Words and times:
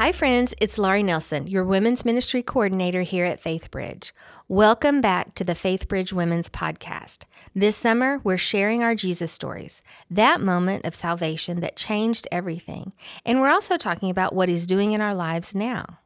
Hi, 0.00 0.12
friends. 0.12 0.54
It's 0.58 0.78
Laurie 0.78 1.02
Nelson, 1.02 1.46
your 1.46 1.62
women's 1.62 2.06
ministry 2.06 2.42
coordinator 2.42 3.02
here 3.02 3.26
at 3.26 3.44
FaithBridge. 3.44 4.12
Welcome 4.48 5.02
back 5.02 5.34
to 5.34 5.44
the 5.44 5.52
FaithBridge 5.52 6.10
Women's 6.10 6.48
Podcast. 6.48 7.24
This 7.54 7.76
summer, 7.76 8.18
we're 8.24 8.38
sharing 8.38 8.82
our 8.82 8.94
Jesus 8.94 9.30
stories, 9.30 9.82
that 10.10 10.40
moment 10.40 10.86
of 10.86 10.94
salvation 10.94 11.60
that 11.60 11.76
changed 11.76 12.26
everything. 12.32 12.94
And 13.26 13.42
we're 13.42 13.50
also 13.50 13.76
talking 13.76 14.08
about 14.08 14.34
what 14.34 14.48
He's 14.48 14.64
doing 14.64 14.92
in 14.92 15.02
our 15.02 15.14
lives 15.14 15.54
now. 15.54 15.98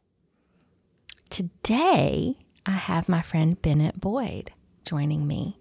Today, 1.30 2.38
I 2.66 2.72
have 2.72 3.08
my 3.08 3.22
friend 3.22 3.62
Bennett 3.62 4.00
Boyd 4.00 4.50
joining 4.84 5.24
me. 5.24 5.60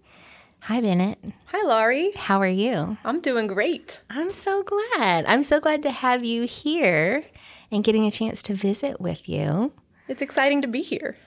Hi, 0.68 0.80
Bennett. 0.80 1.20
Hi, 1.48 1.62
Laurie. 1.68 2.14
How 2.16 2.40
are 2.40 2.48
you? 2.48 2.96
I'm 3.04 3.20
doing 3.20 3.48
great. 3.48 4.00
I'm 4.10 4.32
so 4.32 4.64
glad. 4.64 5.26
I'm 5.26 5.44
so 5.44 5.60
glad 5.60 5.84
to 5.84 5.92
have 5.92 6.24
you 6.24 6.44
here 6.44 7.26
and 7.70 7.84
getting 7.84 8.06
a 8.06 8.12
chance 8.12 8.42
to 8.44 8.54
visit 8.54 9.02
with 9.02 9.28
you. 9.28 9.74
It's 10.08 10.22
exciting 10.22 10.62
to 10.62 10.70
be 10.70 10.82
here. 10.82 11.18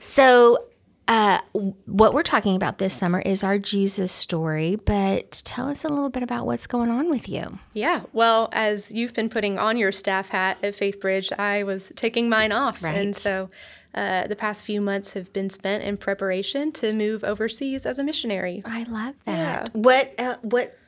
So, 0.00 0.66
uh, 1.06 1.38
what 1.86 2.12
we're 2.12 2.24
talking 2.24 2.56
about 2.56 2.78
this 2.78 2.92
summer 2.92 3.20
is 3.20 3.44
our 3.44 3.56
Jesus 3.56 4.10
story, 4.10 4.74
but 4.84 5.42
tell 5.44 5.68
us 5.68 5.84
a 5.84 5.88
little 5.88 6.10
bit 6.10 6.24
about 6.24 6.46
what's 6.46 6.66
going 6.66 6.90
on 6.90 7.08
with 7.08 7.28
you. 7.28 7.60
Yeah, 7.74 8.02
well, 8.12 8.48
as 8.50 8.90
you've 8.90 9.14
been 9.14 9.28
putting 9.28 9.60
on 9.60 9.76
your 9.76 9.92
staff 9.92 10.30
hat 10.30 10.58
at 10.60 10.74
Faith 10.74 11.00
Bridge, 11.00 11.30
I 11.38 11.62
was 11.62 11.92
taking 11.94 12.28
mine 12.28 12.50
off. 12.50 12.82
Right. 12.82 12.96
And 12.96 13.14
so 13.14 13.48
uh, 13.94 14.26
the 14.26 14.36
past 14.36 14.64
few 14.64 14.80
months 14.80 15.12
have 15.12 15.32
been 15.32 15.50
spent 15.50 15.84
in 15.84 15.96
preparation 15.96 16.72
to 16.72 16.92
move 16.92 17.24
overseas 17.24 17.84
as 17.86 17.98
a 17.98 18.04
missionary. 18.04 18.62
I 18.64 18.84
love 18.84 19.14
that. 19.26 19.70
What, 19.74 20.14
uh, 20.18 20.36
what, 20.42 20.78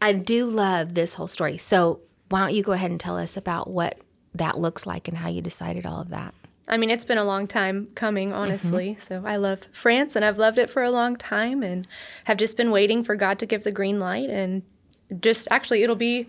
I 0.00 0.12
do 0.12 0.46
love 0.46 0.94
this 0.94 1.14
whole 1.14 1.28
story. 1.28 1.58
So, 1.58 2.00
why 2.28 2.40
don't 2.40 2.54
you 2.54 2.62
go 2.62 2.72
ahead 2.72 2.90
and 2.90 3.00
tell 3.00 3.16
us 3.16 3.36
about 3.36 3.70
what 3.70 3.98
that 4.34 4.58
looks 4.58 4.86
like 4.86 5.08
and 5.08 5.16
how 5.16 5.28
you 5.28 5.40
decided 5.40 5.86
all 5.86 6.00
of 6.00 6.10
that? 6.10 6.34
I 6.68 6.76
mean, 6.76 6.90
it's 6.90 7.04
been 7.04 7.18
a 7.18 7.24
long 7.24 7.46
time 7.46 7.86
coming, 7.94 8.32
honestly. 8.32 8.98
So 9.00 9.22
I 9.24 9.36
love 9.36 9.60
France 9.72 10.14
and 10.14 10.24
I've 10.24 10.38
loved 10.38 10.58
it 10.58 10.68
for 10.68 10.82
a 10.82 10.90
long 10.90 11.16
time 11.16 11.62
and 11.62 11.88
have 12.24 12.36
just 12.36 12.56
been 12.58 12.70
waiting 12.70 13.02
for 13.02 13.16
God 13.16 13.38
to 13.38 13.46
give 13.46 13.64
the 13.64 13.72
green 13.72 13.98
light. 13.98 14.28
And 14.28 14.62
just 15.20 15.48
actually, 15.50 15.82
it'll 15.82 15.96
be 15.96 16.28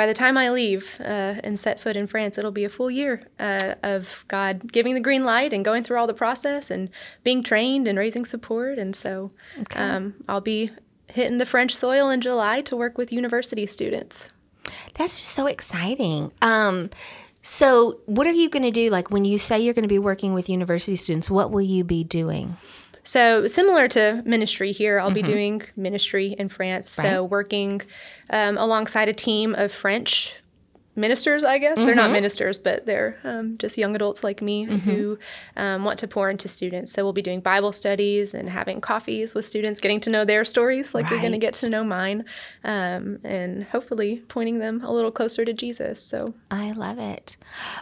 by 0.00 0.06
the 0.06 0.14
time 0.14 0.38
I 0.38 0.48
leave 0.48 0.98
uh, 1.00 1.44
and 1.44 1.58
set 1.58 1.78
foot 1.78 1.94
in 1.94 2.06
France, 2.06 2.38
it'll 2.38 2.50
be 2.50 2.64
a 2.64 2.70
full 2.70 2.90
year 2.90 3.28
uh, 3.38 3.74
of 3.82 4.24
God 4.28 4.72
giving 4.72 4.94
the 4.94 5.00
green 5.00 5.24
light 5.24 5.52
and 5.52 5.62
going 5.62 5.84
through 5.84 5.98
all 5.98 6.06
the 6.06 6.14
process 6.14 6.70
and 6.70 6.88
being 7.22 7.42
trained 7.42 7.86
and 7.86 7.98
raising 7.98 8.24
support. 8.24 8.78
And 8.78 8.96
so 8.96 9.30
um, 9.76 10.14
I'll 10.26 10.40
be 10.40 10.70
hitting 11.08 11.36
the 11.36 11.44
French 11.44 11.76
soil 11.76 12.08
in 12.08 12.22
July 12.22 12.62
to 12.62 12.76
work 12.76 12.96
with 12.96 13.12
university 13.12 13.66
students. 13.66 14.30
That's 14.94 15.20
just 15.20 15.32
so 15.32 15.44
exciting. 15.44 16.32
Um, 16.40 16.88
so, 17.42 18.00
what 18.06 18.26
are 18.26 18.32
you 18.32 18.48
going 18.48 18.62
to 18.62 18.70
do? 18.70 18.88
Like 18.88 19.10
when 19.10 19.26
you 19.26 19.36
say 19.36 19.60
you're 19.60 19.74
going 19.74 19.82
to 19.82 19.88
be 19.88 19.98
working 19.98 20.32
with 20.32 20.48
university 20.48 20.96
students, 20.96 21.28
what 21.28 21.50
will 21.50 21.60
you 21.60 21.84
be 21.84 22.04
doing? 22.04 22.56
So 23.02 23.46
similar 23.46 23.88
to 23.88 24.22
ministry 24.24 24.72
here, 24.72 25.00
I'll 25.00 25.10
be 25.10 25.22
doing 25.22 25.62
ministry 25.76 26.34
in 26.38 26.48
France. 26.48 26.90
So 26.90 27.24
working 27.24 27.82
um, 28.30 28.58
alongside 28.58 29.08
a 29.08 29.14
team 29.14 29.54
of 29.54 29.72
French 29.72 30.36
ministers, 30.96 31.44
I 31.44 31.58
guess 31.58 31.78
they're 31.78 31.94
not 31.94 32.10
ministers, 32.10 32.58
but 32.58 32.84
they're 32.84 33.18
um, 33.24 33.56
just 33.58 33.78
young 33.78 33.94
adults 33.94 34.22
like 34.22 34.42
me 34.42 34.64
who 34.64 35.18
um, 35.56 35.84
want 35.84 35.98
to 36.00 36.08
pour 36.08 36.28
into 36.28 36.48
students. 36.48 36.92
So 36.92 37.04
we'll 37.04 37.12
be 37.12 37.22
doing 37.22 37.40
Bible 37.40 37.72
studies 37.72 38.34
and 38.34 38.50
having 38.50 38.80
coffees 38.80 39.34
with 39.34 39.44
students, 39.44 39.80
getting 39.80 40.00
to 40.00 40.10
know 40.10 40.24
their 40.24 40.44
stories, 40.44 40.94
like 40.94 41.08
you're 41.08 41.20
going 41.20 41.32
to 41.32 41.38
get 41.38 41.54
to 41.54 41.70
know 41.70 41.84
mine, 41.84 42.24
um, 42.64 43.18
and 43.24 43.64
hopefully 43.64 44.22
pointing 44.28 44.58
them 44.58 44.82
a 44.84 44.92
little 44.92 45.10
closer 45.10 45.44
to 45.44 45.52
Jesus. 45.52 46.02
So 46.02 46.34
I 46.50 46.72
love 46.72 46.98
it. 46.98 47.36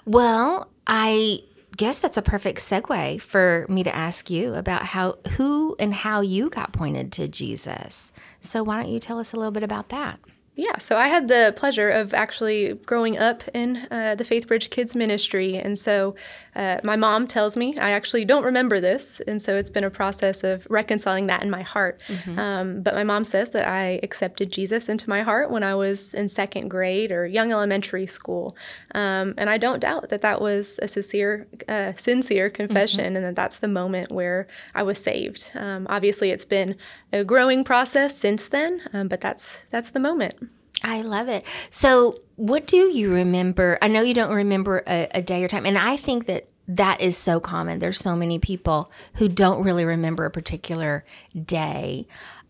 Well, 0.05 0.71
I 0.87 1.41
guess 1.79 2.01
that's 2.01 2.17
a 2.17 2.23
perfect 2.23 2.59
segue 2.59 3.23
for 3.23 3.65
me 3.69 3.85
to 3.85 3.95
ask 3.95 4.29
you 4.29 4.55
about 4.55 4.83
how 4.83 5.17
who 5.37 5.77
and 5.79 5.95
how 5.95 6.21
you 6.21 6.51
got 6.51 6.73
pointed 6.73 7.13
to 7.13 7.29
Jesus. 7.29 8.13
So 8.41 8.63
why 8.65 8.83
don't 8.83 8.93
you 8.93 8.99
tell 8.99 9.19
us 9.19 9.33
a 9.33 9.37
little 9.37 9.53
bit 9.53 9.63
about 9.63 9.89
that? 9.91 10.19
Yeah, 10.59 10.79
so 10.79 10.99
I 10.99 11.07
had 11.07 11.29
the 11.29 11.55
pleasure 11.57 11.89
of 11.89 12.13
actually 12.13 12.73
growing 12.85 13.17
up 13.17 13.45
in 13.55 13.87
uh, 13.93 14.17
the 14.17 14.25
FaithBridge 14.25 14.71
Kids 14.71 14.97
Ministry. 14.97 15.55
And 15.55 15.79
so 15.79 16.17
uh, 16.57 16.79
my 16.83 16.97
mom 16.97 17.29
tells 17.29 17.57
me, 17.57 17.79
I 17.79 17.91
actually 17.91 18.25
don't 18.25 18.43
remember 18.43 18.81
this. 18.81 19.21
And 19.29 19.41
so 19.41 19.55
it's 19.55 19.71
been 19.71 19.85
a 19.85 19.91
process 19.91 20.43
of 20.43 20.67
reconciling 20.69 21.29
that 21.29 21.45
in 21.45 21.49
my 21.49 21.63
heart. 21.63 22.03
Um, 22.37 22.83
but 22.83 22.97
my 22.97 23.05
mom 23.05 23.23
says 23.23 23.51
that 23.51 23.69
I 23.69 24.01
accepted 24.03 24.51
Jesus 24.51 24.89
into 24.89 25.09
my 25.09 25.23
heart 25.23 25.53
when 25.53 25.63
I 25.63 25.77
was 25.77 26.13
in 26.13 26.29
second 26.29 26.71
grade 26.71 27.13
or 27.13 27.25
young 27.25 27.53
elementary 27.53 28.07
school. 28.07 28.57
Um, 28.97 29.35
and 29.39 29.49
I 29.49 29.59
don't 29.59 29.79
doubt 29.79 30.09
that 30.09 30.23
that 30.23 30.41
was 30.41 30.81
a 30.83 30.89
sincere, 30.89 31.47
uh, 31.69 31.93
sincere 31.95 32.51
confession 32.51 33.15
and 33.15 33.25
that 33.25 33.37
that's 33.37 33.61
the 33.61 33.69
moment 33.69 34.11
where 34.11 34.49
I 34.75 34.83
was 34.83 34.99
saved. 34.99 35.53
Um, 35.55 35.87
obviously, 35.89 36.33
it's 36.33 36.45
been 36.45 36.75
a 37.13 37.23
growing 37.23 37.63
process 37.63 38.19
since 38.19 38.49
then, 38.49 38.83
um, 38.93 39.07
but 39.07 39.21
that's 39.21 39.63
that's 39.71 39.93
the 39.93 40.01
moment. 40.01 40.48
I 40.83 41.03
love 41.03 41.29
it. 41.29 41.45
So, 41.71 42.21
what 42.37 42.67
do 42.67 42.77
you 42.77 43.13
remember? 43.13 43.79
I 43.83 43.89
know 43.89 44.03
you 44.03 44.15
don't 44.15 44.33
remember 44.33 44.83
a, 44.87 45.09
a 45.13 45.23
day 45.23 45.43
or 45.43 45.49
time, 45.49 45.67
and 45.67 45.77
I 45.77 45.97
think 45.97 46.27
that 46.27 46.47
that 46.69 47.01
is 47.01 47.17
so 47.17 47.41
common. 47.41 47.79
There's 47.79 47.99
so 47.99 48.15
many 48.15 48.39
people 48.39 48.93
who 49.15 49.29
don't 49.29 49.65
really 49.65 49.85
remember 49.85 50.25
a 50.25 50.31
particular 50.31 51.05
day. 51.45 52.07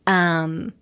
Um, 0.07 0.73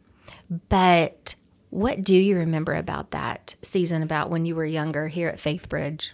but 0.69 1.35
what 1.71 2.03
do 2.03 2.17
you 2.17 2.39
remember 2.39 2.75
about 2.75 3.11
that 3.11 3.55
season, 3.63 4.03
about 4.03 4.31
when 4.31 4.47
you 4.47 4.57
were 4.57 4.65
younger 4.65 5.09
here 5.09 5.29
at 5.29 5.39
FaithBridge? 5.39 6.11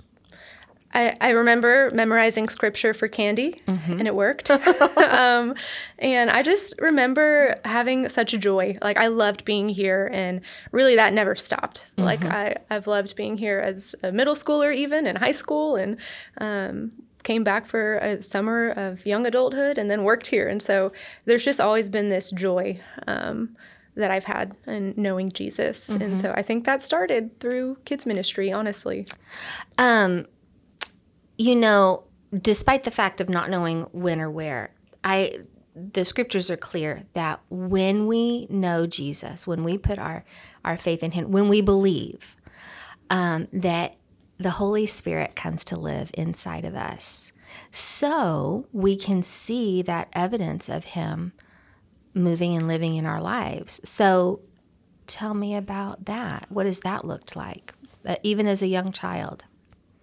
I, 0.94 1.16
I 1.20 1.30
remember 1.30 1.90
memorizing 1.92 2.48
scripture 2.48 2.92
for 2.92 3.08
candy, 3.08 3.62
and 3.98 4.06
it 4.06 4.14
worked. 4.14 4.50
um, 4.96 5.54
and 5.98 6.30
I 6.30 6.42
just 6.42 6.74
remember 6.80 7.56
having 7.64 8.08
such 8.08 8.34
a 8.34 8.38
joy. 8.38 8.78
Like 8.82 8.96
I 8.96 9.08
loved 9.08 9.44
being 9.44 9.68
here, 9.68 10.10
and 10.12 10.40
really 10.70 10.96
that 10.96 11.12
never 11.12 11.34
stopped. 11.34 11.86
Like 11.96 12.24
I, 12.24 12.56
I've 12.70 12.86
loved 12.86 13.16
being 13.16 13.38
here 13.38 13.58
as 13.58 13.94
a 14.02 14.12
middle 14.12 14.34
schooler, 14.34 14.74
even 14.74 15.06
in 15.06 15.16
high 15.16 15.32
school, 15.32 15.76
and 15.76 15.96
um, 16.38 16.92
came 17.22 17.44
back 17.44 17.66
for 17.66 17.96
a 17.98 18.22
summer 18.22 18.70
of 18.70 19.06
young 19.06 19.26
adulthood, 19.26 19.78
and 19.78 19.90
then 19.90 20.04
worked 20.04 20.26
here. 20.26 20.48
And 20.48 20.60
so 20.60 20.92
there's 21.24 21.44
just 21.44 21.60
always 21.60 21.88
been 21.88 22.08
this 22.08 22.30
joy. 22.30 22.80
Um, 23.06 23.56
that 23.94 24.10
I've 24.10 24.24
had 24.24 24.56
in 24.66 24.94
knowing 24.96 25.30
Jesus. 25.32 25.90
And 25.90 26.16
so 26.16 26.32
I 26.34 26.40
think 26.40 26.64
that 26.64 26.80
started 26.80 27.38
through 27.40 27.76
kids 27.84 28.06
ministry, 28.06 28.50
honestly. 28.50 29.06
Um, 29.76 30.24
you 31.42 31.56
know, 31.56 32.04
despite 32.32 32.84
the 32.84 32.92
fact 32.92 33.20
of 33.20 33.28
not 33.28 33.50
knowing 33.50 33.82
when 33.90 34.20
or 34.20 34.30
where, 34.30 34.72
I 35.02 35.38
the 35.74 36.04
scriptures 36.04 36.50
are 36.50 36.56
clear 36.56 37.02
that 37.14 37.40
when 37.50 38.06
we 38.06 38.46
know 38.48 38.86
Jesus, 38.86 39.44
when 39.46 39.64
we 39.64 39.76
put 39.76 39.98
our 39.98 40.24
our 40.64 40.76
faith 40.76 41.02
in 41.02 41.10
Him, 41.10 41.32
when 41.32 41.48
we 41.48 41.60
believe, 41.60 42.36
um, 43.10 43.48
that 43.52 43.96
the 44.38 44.50
Holy 44.50 44.86
Spirit 44.86 45.34
comes 45.34 45.64
to 45.64 45.76
live 45.76 46.12
inside 46.14 46.64
of 46.64 46.76
us, 46.76 47.32
so 47.72 48.68
we 48.72 48.94
can 48.94 49.24
see 49.24 49.82
that 49.82 50.10
evidence 50.12 50.68
of 50.68 50.84
Him 50.84 51.32
moving 52.14 52.54
and 52.54 52.68
living 52.68 52.94
in 52.94 53.04
our 53.04 53.20
lives. 53.20 53.80
So, 53.82 54.42
tell 55.08 55.34
me 55.34 55.56
about 55.56 56.04
that. 56.04 56.46
What 56.50 56.66
has 56.66 56.80
that 56.80 57.04
looked 57.04 57.34
like, 57.34 57.74
uh, 58.06 58.16
even 58.22 58.46
as 58.46 58.62
a 58.62 58.68
young 58.68 58.92
child? 58.92 59.44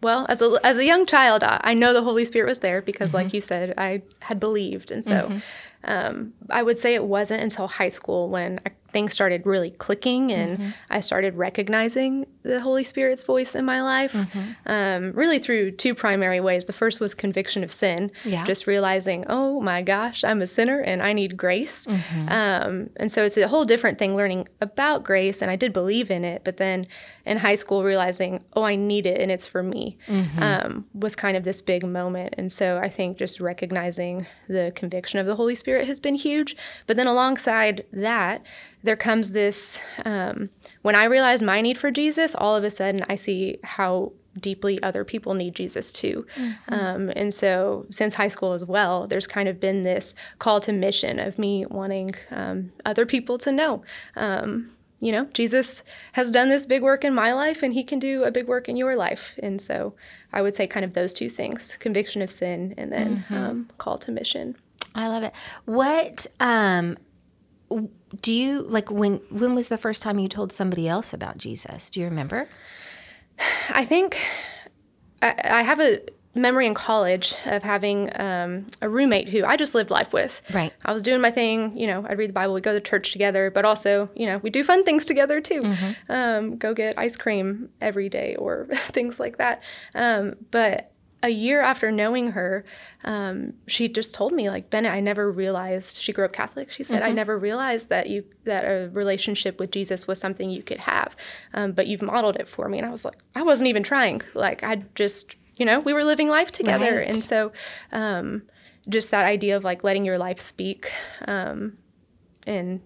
Well, 0.01 0.25
as 0.29 0.41
a, 0.41 0.57
as 0.63 0.77
a 0.77 0.85
young 0.85 1.05
child, 1.05 1.43
I 1.43 1.73
know 1.73 1.93
the 1.93 2.03
Holy 2.03 2.23
Spirit 2.23 2.47
was 2.47 2.59
there 2.59 2.81
because, 2.81 3.13
like 3.13 3.33
you 3.33 3.41
said, 3.41 3.73
I 3.77 4.01
had 4.21 4.39
believed. 4.39 4.91
And 4.91 5.03
so 5.03 5.41
um, 5.83 6.33
I 6.49 6.63
would 6.63 6.79
say 6.79 6.95
it 6.95 7.03
wasn't 7.03 7.41
until 7.41 7.67
high 7.67 7.89
school 7.89 8.29
when 8.29 8.59
I, 8.65 8.71
things 8.91 9.13
started 9.13 9.45
really 9.45 9.71
clicking 9.71 10.31
and 10.31 10.73
I 10.89 10.99
started 10.99 11.35
recognizing 11.35 12.25
the 12.43 12.61
Holy 12.61 12.83
Spirit's 12.83 13.23
voice 13.23 13.53
in 13.53 13.65
my 13.65 13.81
life, 13.81 14.15
um, 14.65 15.11
really 15.13 15.39
through 15.39 15.71
two 15.71 15.93
primary 15.93 16.39
ways. 16.39 16.65
The 16.65 16.73
first 16.73 16.99
was 16.99 17.13
conviction 17.13 17.63
of 17.63 17.71
sin, 17.71 18.11
Yeah. 18.23 18.43
just 18.45 18.65
realizing, 18.67 19.25
oh 19.27 19.59
my 19.59 19.81
gosh, 19.81 20.23
I'm 20.23 20.41
a 20.41 20.47
sinner 20.47 20.79
and 20.79 21.01
I 21.03 21.13
need 21.13 21.37
grace. 21.37 21.87
Um, 22.27 22.89
and 22.97 23.11
so 23.11 23.23
it's 23.23 23.37
a 23.37 23.47
whole 23.47 23.65
different 23.65 23.97
thing 23.99 24.15
learning 24.15 24.47
about 24.61 25.03
grace, 25.03 25.41
and 25.41 25.51
I 25.51 25.55
did 25.55 25.73
believe 25.73 26.09
in 26.11 26.23
it, 26.23 26.43
but 26.43 26.57
then 26.57 26.87
in 27.25 27.37
high 27.37 27.55
school 27.55 27.83
realizing, 27.83 28.43
oh, 28.53 28.63
I 28.63 28.75
need 28.75 29.05
it 29.05 29.19
and 29.21 29.31
it's 29.31 29.45
for 29.45 29.61
me, 29.63 29.97
um, 30.37 30.85
was 30.93 31.15
kind 31.15 31.35
of 31.37 31.43
this 31.43 31.61
big 31.61 31.85
moment. 31.85 32.33
And 32.37 32.51
so 32.51 32.77
I 32.79 32.89
think 32.89 33.17
just 33.17 33.39
recognizing 33.39 34.25
the 34.47 34.71
conviction 34.75 35.19
of 35.19 35.25
the 35.25 35.35
Holy 35.35 35.55
Spirit 35.55 35.87
has 35.87 35.99
been 35.99 36.15
huge. 36.15 36.55
But 36.87 36.97
then 36.97 37.07
alongside 37.07 37.85
that, 37.93 38.41
there 38.83 38.95
comes 38.95 39.31
this 39.31 39.79
um, 40.05 40.49
when 40.81 40.95
I 40.95 41.05
realize 41.05 41.41
my 41.41 41.61
need 41.61 41.77
for 41.77 41.91
Jesus, 41.91 42.35
all 42.35 42.55
of 42.55 42.63
a 42.63 42.69
sudden 42.69 43.05
I 43.09 43.15
see 43.15 43.59
how 43.63 44.13
deeply 44.39 44.81
other 44.81 45.03
people 45.03 45.33
need 45.33 45.55
Jesus 45.55 45.91
too. 45.91 46.25
Um, 46.69 47.11
and 47.15 47.33
so, 47.33 47.85
since 47.89 48.13
high 48.13 48.27
school 48.27 48.53
as 48.53 48.63
well, 48.63 49.07
there's 49.07 49.27
kind 49.27 49.49
of 49.49 49.59
been 49.59 49.83
this 49.83 50.15
call 50.37 50.61
to 50.61 50.71
mission 50.71 51.19
of 51.19 51.37
me 51.37 51.65
wanting 51.65 52.11
um, 52.31 52.71
other 52.85 53.05
people 53.05 53.37
to 53.39 53.51
know. 53.51 53.83
Um, 54.15 54.71
you 55.01 55.11
know, 55.11 55.25
Jesus 55.33 55.83
has 56.13 56.29
done 56.29 56.49
this 56.49 56.65
big 56.65 56.83
work 56.83 57.05
in 57.05 57.13
my 57.13 57.31
life 57.33 57.63
and 57.63 57.73
he 57.73 57.83
can 57.83 57.99
do 57.99 58.23
a 58.23 58.31
big 58.31 58.47
work 58.47 58.67
in 58.67 58.75
your 58.75 58.95
life. 58.95 59.39
And 59.41 59.61
so 59.61 59.93
I 60.33 60.41
would 60.41 60.55
say 60.55 60.67
kind 60.67 60.83
of 60.83 60.93
those 60.93 61.13
two 61.13 61.29
things 61.29 61.77
conviction 61.79 62.21
of 62.21 62.29
sin 62.29 62.73
and 62.77 62.91
then 62.91 63.17
mm-hmm. 63.17 63.33
um, 63.33 63.69
call 63.77 63.97
to 63.99 64.11
mission. 64.11 64.57
I 64.93 65.07
love 65.07 65.23
it. 65.23 65.33
What 65.65 66.27
um, 66.41 66.97
do 68.21 68.33
you 68.33 68.61
like 68.61 68.89
when 68.89 69.17
when 69.29 69.55
was 69.55 69.69
the 69.69 69.77
first 69.77 70.01
time 70.01 70.19
you 70.19 70.29
told 70.29 70.51
somebody 70.51 70.87
else 70.87 71.13
about 71.13 71.37
Jesus? 71.37 71.89
Do 71.89 71.99
you 71.99 72.05
remember? 72.07 72.49
I 73.69 73.85
think 73.85 74.17
I, 75.21 75.35
I 75.43 75.61
have 75.61 75.79
a 75.79 76.01
memory 76.35 76.67
in 76.67 76.73
college 76.73 77.35
of 77.45 77.63
having 77.63 78.09
um, 78.19 78.67
a 78.81 78.89
roommate 78.89 79.29
who 79.29 79.43
I 79.43 79.57
just 79.57 79.73
lived 79.73 79.89
life 79.89 80.13
with. 80.13 80.41
Right. 80.53 80.73
I 80.85 80.93
was 80.93 81.01
doing 81.01 81.21
my 81.21 81.31
thing, 81.31 81.75
you 81.75 81.87
know, 81.87 82.05
I'd 82.07 82.17
read 82.17 82.29
the 82.29 82.33
Bible, 82.33 82.53
we'd 82.53 82.63
go 82.63 82.73
to 82.73 82.79
church 82.79 83.11
together, 83.11 83.49
but 83.49 83.65
also, 83.65 84.09
you 84.15 84.25
know, 84.25 84.37
we 84.37 84.49
do 84.49 84.63
fun 84.63 84.83
things 84.83 85.05
together 85.05 85.41
too. 85.41 85.61
Mm-hmm. 85.61 86.11
Um, 86.11 86.57
go 86.57 86.73
get 86.73 86.97
ice 86.97 87.17
cream 87.17 87.69
every 87.81 88.09
day 88.09 88.35
or 88.35 88.67
things 88.75 89.19
like 89.19 89.37
that. 89.37 89.63
Um, 89.95 90.35
but 90.51 90.91
a 91.21 91.29
year 91.29 91.61
after 91.61 91.91
knowing 91.91 92.31
her, 92.31 92.63
um, 93.03 93.53
she 93.67 93.89
just 93.89 94.15
told 94.15 94.31
me 94.31 94.49
like 94.49 94.69
Bennett, 94.69 94.91
I 94.91 94.99
never 94.99 95.31
realized 95.31 96.01
she 96.01 96.13
grew 96.13 96.25
up 96.25 96.33
Catholic. 96.33 96.71
She 96.71 96.83
said 96.83 97.01
mm-hmm. 97.01 97.09
I 97.09 97.11
never 97.11 97.37
realized 97.37 97.89
that 97.89 98.09
you 98.09 98.23
that 98.45 98.63
a 98.63 98.89
relationship 98.93 99.59
with 99.59 99.71
Jesus 99.71 100.07
was 100.07 100.19
something 100.19 100.49
you 100.49 100.63
could 100.63 100.79
have, 100.79 101.15
um, 101.53 101.73
but 101.73 101.87
you've 101.87 102.01
modeled 102.01 102.37
it 102.37 102.47
for 102.47 102.69
me. 102.69 102.77
And 102.77 102.87
I 102.87 102.89
was 102.89 103.03
like, 103.03 103.17
I 103.35 103.43
wasn't 103.43 103.67
even 103.67 103.83
trying. 103.83 104.21
Like 104.33 104.63
I 104.63 104.83
just 104.95 105.35
you 105.59 105.65
know, 105.65 105.79
we 105.81 105.93
were 105.93 106.05
living 106.05 106.29
life 106.29 106.51
together. 106.51 106.99
Right. 106.99 107.07
And 107.07 107.15
so 107.15 107.51
um, 107.91 108.43
just 108.87 109.11
that 109.11 109.25
idea 109.25 109.57
of 109.57 109.63
like 109.63 109.83
letting 109.83 110.05
your 110.05 110.17
life 110.17 110.39
speak 110.39 110.89
um, 111.27 111.77
and 112.47 112.79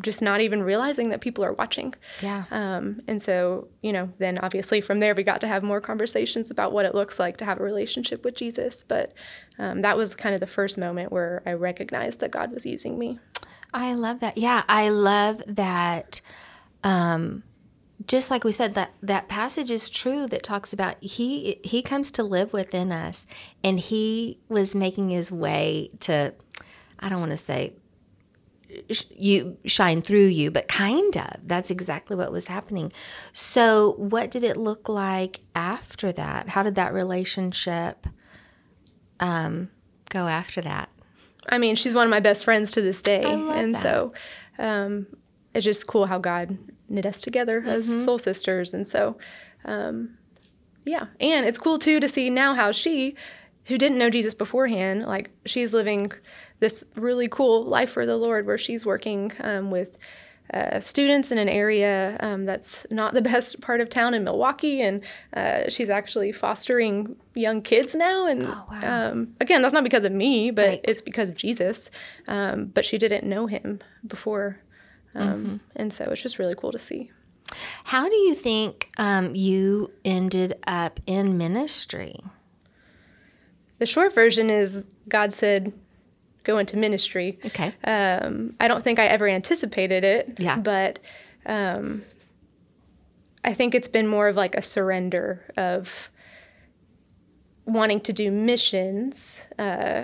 just 0.00 0.22
not 0.22 0.40
even 0.40 0.62
realizing 0.62 1.10
that 1.10 1.20
people 1.20 1.44
are 1.44 1.52
watching. 1.52 1.94
Yeah. 2.22 2.44
Um, 2.50 3.02
and 3.06 3.20
so, 3.20 3.68
you 3.82 3.92
know, 3.92 4.10
then 4.18 4.38
obviously 4.38 4.80
from 4.80 5.00
there 5.00 5.14
we 5.14 5.22
got 5.22 5.40
to 5.42 5.46
have 5.46 5.62
more 5.62 5.80
conversations 5.80 6.50
about 6.50 6.72
what 6.72 6.86
it 6.86 6.94
looks 6.94 7.18
like 7.18 7.36
to 7.38 7.44
have 7.44 7.60
a 7.60 7.62
relationship 7.62 8.24
with 8.24 8.34
Jesus. 8.34 8.82
But 8.82 9.12
um, 9.58 9.82
that 9.82 9.96
was 9.96 10.14
kind 10.14 10.34
of 10.34 10.40
the 10.40 10.46
first 10.46 10.78
moment 10.78 11.12
where 11.12 11.42
I 11.44 11.52
recognized 11.52 12.20
that 12.20 12.30
God 12.30 12.52
was 12.52 12.64
using 12.64 12.98
me. 12.98 13.18
I 13.74 13.94
love 13.94 14.20
that. 14.20 14.38
Yeah, 14.38 14.62
I 14.68 14.88
love 14.88 15.42
that. 15.46 16.20
Um, 16.84 17.42
just 18.06 18.30
like 18.30 18.44
we 18.44 18.52
said 18.52 18.74
that 18.74 18.94
that 19.02 19.28
passage 19.28 19.70
is 19.70 19.88
true 19.88 20.26
that 20.26 20.42
talks 20.42 20.72
about 20.72 20.96
he 21.02 21.60
he 21.62 21.82
comes 21.82 22.10
to 22.10 22.22
live 22.22 22.52
within 22.52 22.90
us 22.90 23.26
and 23.62 23.78
he 23.78 24.38
was 24.48 24.74
making 24.74 25.10
his 25.10 25.30
way 25.30 25.88
to 26.00 26.34
i 26.98 27.08
don't 27.08 27.20
want 27.20 27.30
to 27.30 27.36
say 27.36 27.72
you 29.10 29.56
shine 29.64 30.02
through 30.02 30.26
you 30.26 30.50
but 30.50 30.68
kind 30.68 31.16
of 31.16 31.36
that's 31.44 31.70
exactly 31.70 32.16
what 32.16 32.32
was 32.32 32.46
happening 32.46 32.92
so 33.32 33.94
what 33.98 34.30
did 34.30 34.42
it 34.42 34.56
look 34.56 34.88
like 34.88 35.40
after 35.54 36.12
that 36.12 36.48
how 36.50 36.62
did 36.62 36.74
that 36.74 36.92
relationship 36.92 38.06
um, 39.20 39.70
go 40.08 40.26
after 40.26 40.60
that 40.60 40.88
i 41.48 41.58
mean 41.58 41.76
she's 41.76 41.94
one 41.94 42.04
of 42.04 42.10
my 42.10 42.20
best 42.20 42.44
friends 42.44 42.70
to 42.70 42.80
this 42.80 43.02
day 43.02 43.22
and 43.24 43.74
that. 43.74 43.80
so 43.80 44.12
um, 44.58 45.06
it's 45.54 45.64
just 45.64 45.86
cool 45.86 46.06
how 46.06 46.18
god 46.18 46.56
knit 46.92 47.06
us 47.06 47.18
together 47.18 47.64
as 47.66 47.88
mm-hmm. 47.88 48.00
soul 48.00 48.18
sisters. 48.18 48.72
And 48.74 48.86
so, 48.86 49.16
um, 49.64 50.16
yeah. 50.84 51.06
And 51.18 51.46
it's 51.46 51.58
cool 51.58 51.78
too 51.78 51.98
to 51.98 52.08
see 52.08 52.30
now 52.30 52.54
how 52.54 52.70
she, 52.70 53.16
who 53.72 53.78
didn't 53.78 53.98
know 53.98 54.10
Jesus 54.10 54.34
beforehand, 54.34 55.02
like 55.06 55.30
she's 55.46 55.72
living 55.72 56.12
this 56.60 56.84
really 56.94 57.28
cool 57.28 57.64
life 57.64 57.90
for 57.90 58.06
the 58.06 58.16
Lord 58.16 58.46
where 58.46 58.58
she's 58.58 58.84
working 58.84 59.32
um, 59.40 59.70
with 59.70 59.96
uh, 60.52 60.78
students 60.78 61.32
in 61.32 61.38
an 61.38 61.48
area 61.48 62.16
um, 62.20 62.44
that's 62.44 62.86
not 62.90 63.14
the 63.14 63.22
best 63.32 63.60
part 63.60 63.80
of 63.80 63.88
town 63.88 64.14
in 64.14 64.24
Milwaukee, 64.24 64.82
and 64.82 65.02
uh, 65.34 65.68
she's 65.68 65.88
actually 65.88 66.32
fostering 66.32 67.16
young 67.34 67.62
kids 67.62 67.94
now. 67.94 68.26
And 68.26 68.42
oh, 68.44 68.64
wow. 68.70 69.10
um, 69.10 69.34
again, 69.40 69.62
that's 69.62 69.74
not 69.74 69.84
because 69.84 70.04
of 70.04 70.12
me, 70.12 70.50
but 70.50 70.68
right. 70.68 70.80
it's 70.84 71.00
because 71.00 71.28
of 71.28 71.34
Jesus. 71.34 71.90
Um, 72.28 72.66
but 72.66 72.84
she 72.84 72.98
didn't 72.98 73.28
know 73.28 73.46
him 73.46 73.80
before 74.06 74.60
um, 75.14 75.44
mm-hmm. 75.44 75.56
And 75.76 75.92
so 75.92 76.04
it's 76.06 76.22
just 76.22 76.38
really 76.38 76.54
cool 76.54 76.72
to 76.72 76.78
see. 76.78 77.10
How 77.84 78.08
do 78.08 78.14
you 78.14 78.34
think 78.34 78.88
um, 78.98 79.34
you 79.34 79.90
ended 80.04 80.58
up 80.66 81.00
in 81.06 81.36
ministry? 81.36 82.20
The 83.82 83.86
short 83.86 84.14
version 84.14 84.48
is 84.48 84.84
God 85.08 85.34
said, 85.34 85.72
go 86.44 86.58
into 86.58 86.76
ministry. 86.76 87.40
Okay. 87.44 87.74
Um, 87.82 88.54
I 88.60 88.68
don't 88.68 88.84
think 88.84 89.00
I 89.00 89.06
ever 89.06 89.26
anticipated 89.26 90.04
it. 90.04 90.38
Yeah. 90.38 90.56
But 90.56 91.00
um, 91.46 92.04
I 93.44 93.54
think 93.54 93.74
it's 93.74 93.88
been 93.88 94.06
more 94.06 94.28
of 94.28 94.36
like 94.36 94.54
a 94.54 94.62
surrender 94.62 95.44
of 95.56 96.10
wanting 97.64 98.00
to 98.02 98.12
do 98.12 98.30
missions 98.30 99.42
uh, 99.58 100.02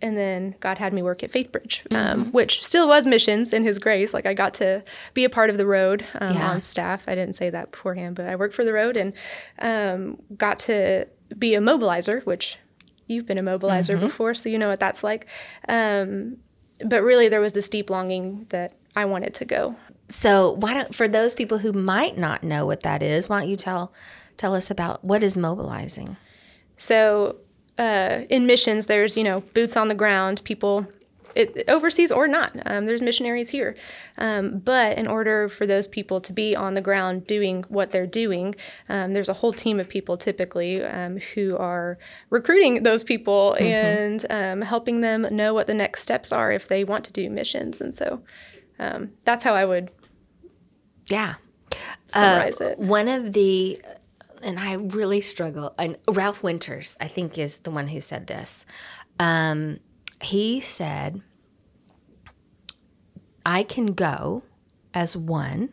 and 0.00 0.16
then 0.16 0.56
God 0.58 0.78
had 0.78 0.92
me 0.92 1.00
work 1.00 1.22
at 1.22 1.30
Faithbridge, 1.30 1.82
um, 1.94 2.24
mm-hmm. 2.24 2.30
which 2.32 2.64
still 2.64 2.88
was 2.88 3.06
missions 3.06 3.52
in 3.52 3.62
His 3.62 3.78
grace. 3.78 4.12
Like 4.12 4.26
I 4.26 4.34
got 4.34 4.52
to 4.54 4.82
be 5.14 5.22
a 5.22 5.30
part 5.30 5.48
of 5.48 5.58
the 5.58 5.66
road 5.66 6.04
um, 6.20 6.34
yeah. 6.34 6.50
on 6.50 6.60
staff. 6.60 7.04
I 7.06 7.14
didn't 7.14 7.36
say 7.36 7.50
that 7.50 7.70
beforehand, 7.70 8.16
but 8.16 8.26
I 8.26 8.34
worked 8.34 8.56
for 8.56 8.64
the 8.64 8.72
road 8.72 8.96
and 8.96 9.12
um, 9.60 10.20
got 10.36 10.58
to 10.60 11.06
be 11.38 11.54
a 11.54 11.60
mobilizer, 11.60 12.26
which 12.26 12.58
you've 13.12 13.26
been 13.26 13.38
a 13.38 13.42
mobilizer 13.42 13.94
mm-hmm. 13.94 14.06
before, 14.06 14.34
so 14.34 14.48
you 14.48 14.58
know 14.58 14.68
what 14.68 14.80
that's 14.80 15.04
like. 15.04 15.26
Um, 15.68 16.38
but 16.84 17.02
really, 17.02 17.28
there 17.28 17.40
was 17.40 17.52
this 17.52 17.68
deep 17.68 17.90
longing 17.90 18.46
that 18.48 18.74
I 18.96 19.04
wanted 19.04 19.34
to 19.34 19.44
go. 19.44 19.76
So 20.08 20.52
why 20.52 20.74
don't 20.74 20.94
for 20.94 21.08
those 21.08 21.34
people 21.34 21.58
who 21.58 21.72
might 21.72 22.18
not 22.18 22.42
know 22.42 22.66
what 22.66 22.82
that 22.82 23.02
is, 23.02 23.28
why 23.28 23.40
don't 23.40 23.48
you 23.48 23.56
tell 23.56 23.92
tell 24.36 24.54
us 24.54 24.70
about 24.70 25.04
what 25.04 25.22
is 25.22 25.36
mobilizing? 25.36 26.16
So 26.76 27.36
uh, 27.78 28.22
in 28.28 28.46
missions, 28.46 28.86
there's 28.86 29.16
you 29.16 29.24
know 29.24 29.40
boots 29.54 29.76
on 29.76 29.88
the 29.88 29.94
ground, 29.94 30.42
people 30.44 30.86
it, 31.34 31.64
overseas 31.68 32.12
or 32.12 32.28
not. 32.28 32.52
Um, 32.66 32.86
there's 32.86 33.02
missionaries 33.02 33.50
here, 33.50 33.76
um, 34.18 34.58
but 34.58 34.98
in 34.98 35.06
order 35.06 35.48
for 35.48 35.66
those 35.66 35.86
people 35.86 36.20
to 36.20 36.32
be 36.32 36.54
on 36.54 36.74
the 36.74 36.80
ground 36.80 37.26
doing 37.26 37.64
what 37.68 37.92
they're 37.92 38.06
doing, 38.06 38.54
um, 38.88 39.12
there's 39.12 39.28
a 39.28 39.34
whole 39.34 39.52
team 39.52 39.80
of 39.80 39.88
people 39.88 40.16
typically 40.16 40.82
um, 40.82 41.18
who 41.34 41.56
are 41.56 41.98
recruiting 42.30 42.82
those 42.82 43.04
people 43.04 43.56
mm-hmm. 43.58 43.64
and 43.64 44.26
um, 44.30 44.62
helping 44.62 45.00
them 45.00 45.26
know 45.30 45.54
what 45.54 45.66
the 45.66 45.74
next 45.74 46.02
steps 46.02 46.32
are 46.32 46.52
if 46.52 46.68
they 46.68 46.84
want 46.84 47.04
to 47.04 47.12
do 47.12 47.28
missions. 47.30 47.80
And 47.80 47.94
so 47.94 48.22
um, 48.78 49.10
that's 49.24 49.44
how 49.44 49.54
I 49.54 49.64
would, 49.64 49.90
yeah, 51.06 51.34
summarize 52.12 52.60
uh, 52.60 52.64
it. 52.66 52.78
One 52.78 53.08
of 53.08 53.32
the 53.32 53.80
and 54.42 54.58
I 54.58 54.74
really 54.74 55.20
struggle. 55.20 55.74
And 55.78 55.96
Ralph 56.08 56.42
Winters, 56.42 56.96
I 57.00 57.08
think, 57.08 57.38
is 57.38 57.58
the 57.58 57.70
one 57.70 57.88
who 57.88 58.00
said 58.00 58.26
this. 58.26 58.66
Um, 59.18 59.78
he 60.20 60.60
said, 60.60 61.22
I 63.44 63.62
can 63.62 63.86
go 63.86 64.42
as 64.94 65.16
one, 65.16 65.70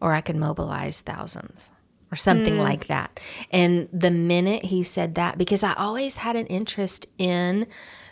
or 0.00 0.12
I 0.12 0.20
can 0.20 0.38
mobilize 0.38 1.00
thousands, 1.00 1.72
or 2.12 2.16
something 2.16 2.54
mm. 2.54 2.62
like 2.62 2.86
that. 2.88 3.20
And 3.50 3.88
the 3.92 4.10
minute 4.10 4.66
he 4.66 4.82
said 4.82 5.14
that, 5.14 5.38
because 5.38 5.62
I 5.62 5.74
always 5.74 6.16
had 6.16 6.36
an 6.36 6.46
interest 6.46 7.06
in 7.18 7.66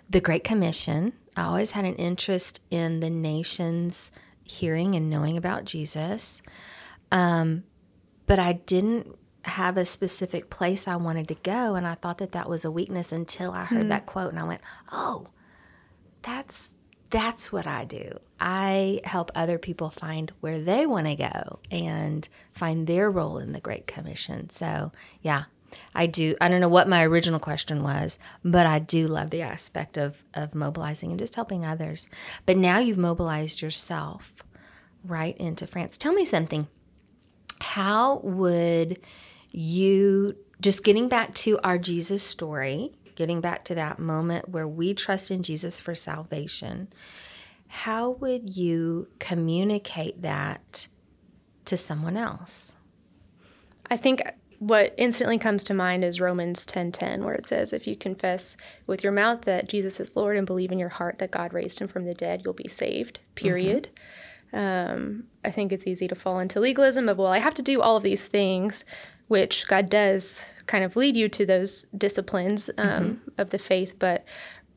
the 0.08 0.20
Great 0.20 0.44
Commission, 0.44 1.12
I 1.36 1.42
always 1.42 1.72
had 1.72 1.84
an 1.84 1.96
interest 1.96 2.62
in 2.70 3.00
the 3.00 3.10
nations 3.10 4.12
hearing 4.44 4.94
and 4.94 5.10
knowing 5.10 5.36
about 5.36 5.64
Jesus. 5.64 6.40
Um, 7.10 7.64
but 8.26 8.38
I 8.38 8.54
didn't 8.54 9.16
have 9.46 9.76
a 9.76 9.84
specific 9.84 10.50
place 10.50 10.88
I 10.88 10.96
wanted 10.96 11.28
to 11.28 11.34
go. 11.36 11.74
And 11.74 11.86
I 11.86 11.94
thought 11.94 12.18
that 12.18 12.32
that 12.32 12.48
was 12.48 12.64
a 12.64 12.70
weakness 12.70 13.12
until 13.12 13.52
I 13.52 13.64
heard 13.64 13.84
mm 13.84 13.88
that 13.88 14.06
quote 14.06 14.30
and 14.30 14.40
I 14.40 14.44
went, 14.44 14.60
oh, 14.90 15.28
that's 16.22 16.72
that's 17.10 17.52
what 17.52 17.66
I 17.66 17.84
do. 17.84 18.18
I 18.38 19.00
help 19.04 19.30
other 19.34 19.58
people 19.58 19.90
find 19.90 20.32
where 20.40 20.60
they 20.60 20.86
want 20.86 21.06
to 21.06 21.16
go 21.16 21.58
and 21.70 22.28
find 22.52 22.86
their 22.86 23.10
role 23.10 23.38
in 23.38 23.52
the 23.52 23.60
Great 23.60 23.86
Commission. 23.86 24.50
So, 24.50 24.92
yeah, 25.22 25.44
I 25.94 26.06
do. 26.06 26.36
I 26.40 26.48
don't 26.48 26.60
know 26.60 26.68
what 26.68 26.88
my 26.88 27.04
original 27.04 27.40
question 27.40 27.82
was, 27.82 28.18
but 28.44 28.66
I 28.66 28.78
do 28.78 29.08
love 29.08 29.30
the 29.30 29.42
aspect 29.42 29.96
of, 29.96 30.22
of 30.34 30.54
mobilizing 30.54 31.10
and 31.10 31.18
just 31.18 31.34
helping 31.34 31.64
others. 31.64 32.08
But 32.44 32.56
now 32.56 32.78
you've 32.78 32.98
mobilized 32.98 33.62
yourself 33.62 34.44
right 35.04 35.36
into 35.38 35.66
France. 35.66 35.96
Tell 35.96 36.12
me 36.12 36.24
something. 36.24 36.68
How 37.60 38.18
would 38.18 38.98
you 39.50 40.36
just 40.60 40.84
getting 40.84 41.08
back 41.08 41.34
to 41.34 41.58
our 41.62 41.78
Jesus 41.78 42.22
story, 42.22 42.92
getting 43.14 43.40
back 43.40 43.64
to 43.64 43.74
that 43.74 43.98
moment 43.98 44.48
where 44.48 44.68
we 44.68 44.94
trust 44.94 45.30
in 45.30 45.42
Jesus 45.42 45.80
for 45.80 45.94
salvation, 45.94 46.88
how 47.68 48.10
would 48.10 48.56
you 48.56 49.08
communicate 49.18 50.22
that 50.22 50.88
to 51.64 51.76
someone 51.76 52.16
else? 52.16 52.76
I 53.90 53.96
think 53.96 54.22
what 54.58 54.94
instantly 54.96 55.38
comes 55.38 55.64
to 55.64 55.74
mind 55.74 56.04
is 56.04 56.20
Romans 56.20 56.64
10:10 56.64 57.24
where 57.24 57.34
it 57.34 57.46
says 57.46 57.72
if 57.72 57.86
you 57.86 57.94
confess 57.96 58.56
with 58.86 59.04
your 59.04 59.12
mouth 59.12 59.42
that 59.42 59.68
Jesus 59.68 60.00
is 60.00 60.16
Lord 60.16 60.36
and 60.36 60.46
believe 60.46 60.72
in 60.72 60.78
your 60.78 60.88
heart 60.88 61.18
that 61.18 61.30
God 61.30 61.52
raised 61.52 61.78
him 61.80 61.88
from 61.88 62.04
the 62.04 62.14
dead, 62.14 62.42
you'll 62.44 62.54
be 62.54 62.68
saved. 62.68 63.20
Period. 63.34 63.88
Um, 64.52 65.24
I 65.44 65.50
think 65.50 65.72
it's 65.72 65.86
easy 65.86 66.08
to 66.08 66.14
fall 66.14 66.38
into 66.38 66.60
legalism 66.60 67.08
of, 67.08 67.18
well, 67.18 67.32
I 67.32 67.38
have 67.38 67.54
to 67.54 67.62
do 67.62 67.82
all 67.82 67.96
of 67.96 68.02
these 68.02 68.26
things, 68.26 68.84
which 69.28 69.66
God 69.66 69.90
does 69.90 70.50
kind 70.66 70.84
of 70.84 70.96
lead 70.96 71.16
you 71.16 71.28
to 71.28 71.44
those 71.44 71.82
disciplines 71.96 72.70
um, 72.78 72.88
mm-hmm. 72.88 73.14
of 73.38 73.50
the 73.50 73.58
faith. 73.58 73.96
But 73.98 74.24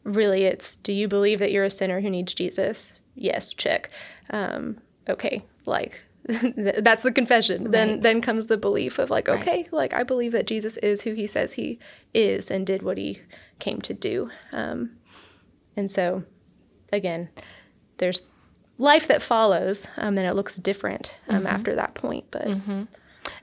really, 0.04 0.44
it's 0.46 0.76
do 0.78 0.94
you 0.94 1.08
believe 1.08 1.40
that 1.40 1.52
you're 1.52 1.66
a 1.66 1.70
sinner 1.70 2.02
who 2.02 2.10
needs 2.10 2.34
Jesus? 2.34 2.94
Yes, 3.16 3.54
check. 3.54 3.90
Um, 4.30 4.78
okay, 5.08 5.44
like 5.66 6.04
that's 6.68 7.04
the 7.04 7.12
confession. 7.12 7.64
Right. 7.64 7.72
Then 7.72 8.02
then 8.02 8.22
comes 8.22 8.46
the 8.48 8.58
belief 8.58 9.00
of 9.00 9.10
like, 9.10 9.28
okay, 9.28 9.64
right. 9.64 9.74
like 9.74 9.94
I 9.94 10.04
believe 10.04 10.32
that 10.34 10.48
Jesus 10.48 10.78
is 10.78 11.02
who 11.02 11.14
he 11.14 11.26
says 11.26 11.54
he 11.54 11.80
is 12.14 12.52
and 12.52 12.68
did 12.68 12.82
what 12.82 12.98
he 12.98 13.22
came 13.58 13.82
to 13.82 13.94
do. 13.94 14.30
Um, 14.54 14.92
and 15.76 15.90
so, 15.90 16.24
again, 16.92 17.30
there's 17.98 18.24
life 18.78 19.08
that 19.08 19.22
follows, 19.22 19.88
um, 19.98 20.18
and 20.18 20.28
it 20.28 20.36
looks 20.36 20.56
different 20.58 21.20
um, 21.28 21.38
mm-hmm. 21.38 21.48
after 21.48 21.76
that 21.76 21.96
point. 21.96 22.26
But 22.30 22.46
mm-hmm. 22.46 22.84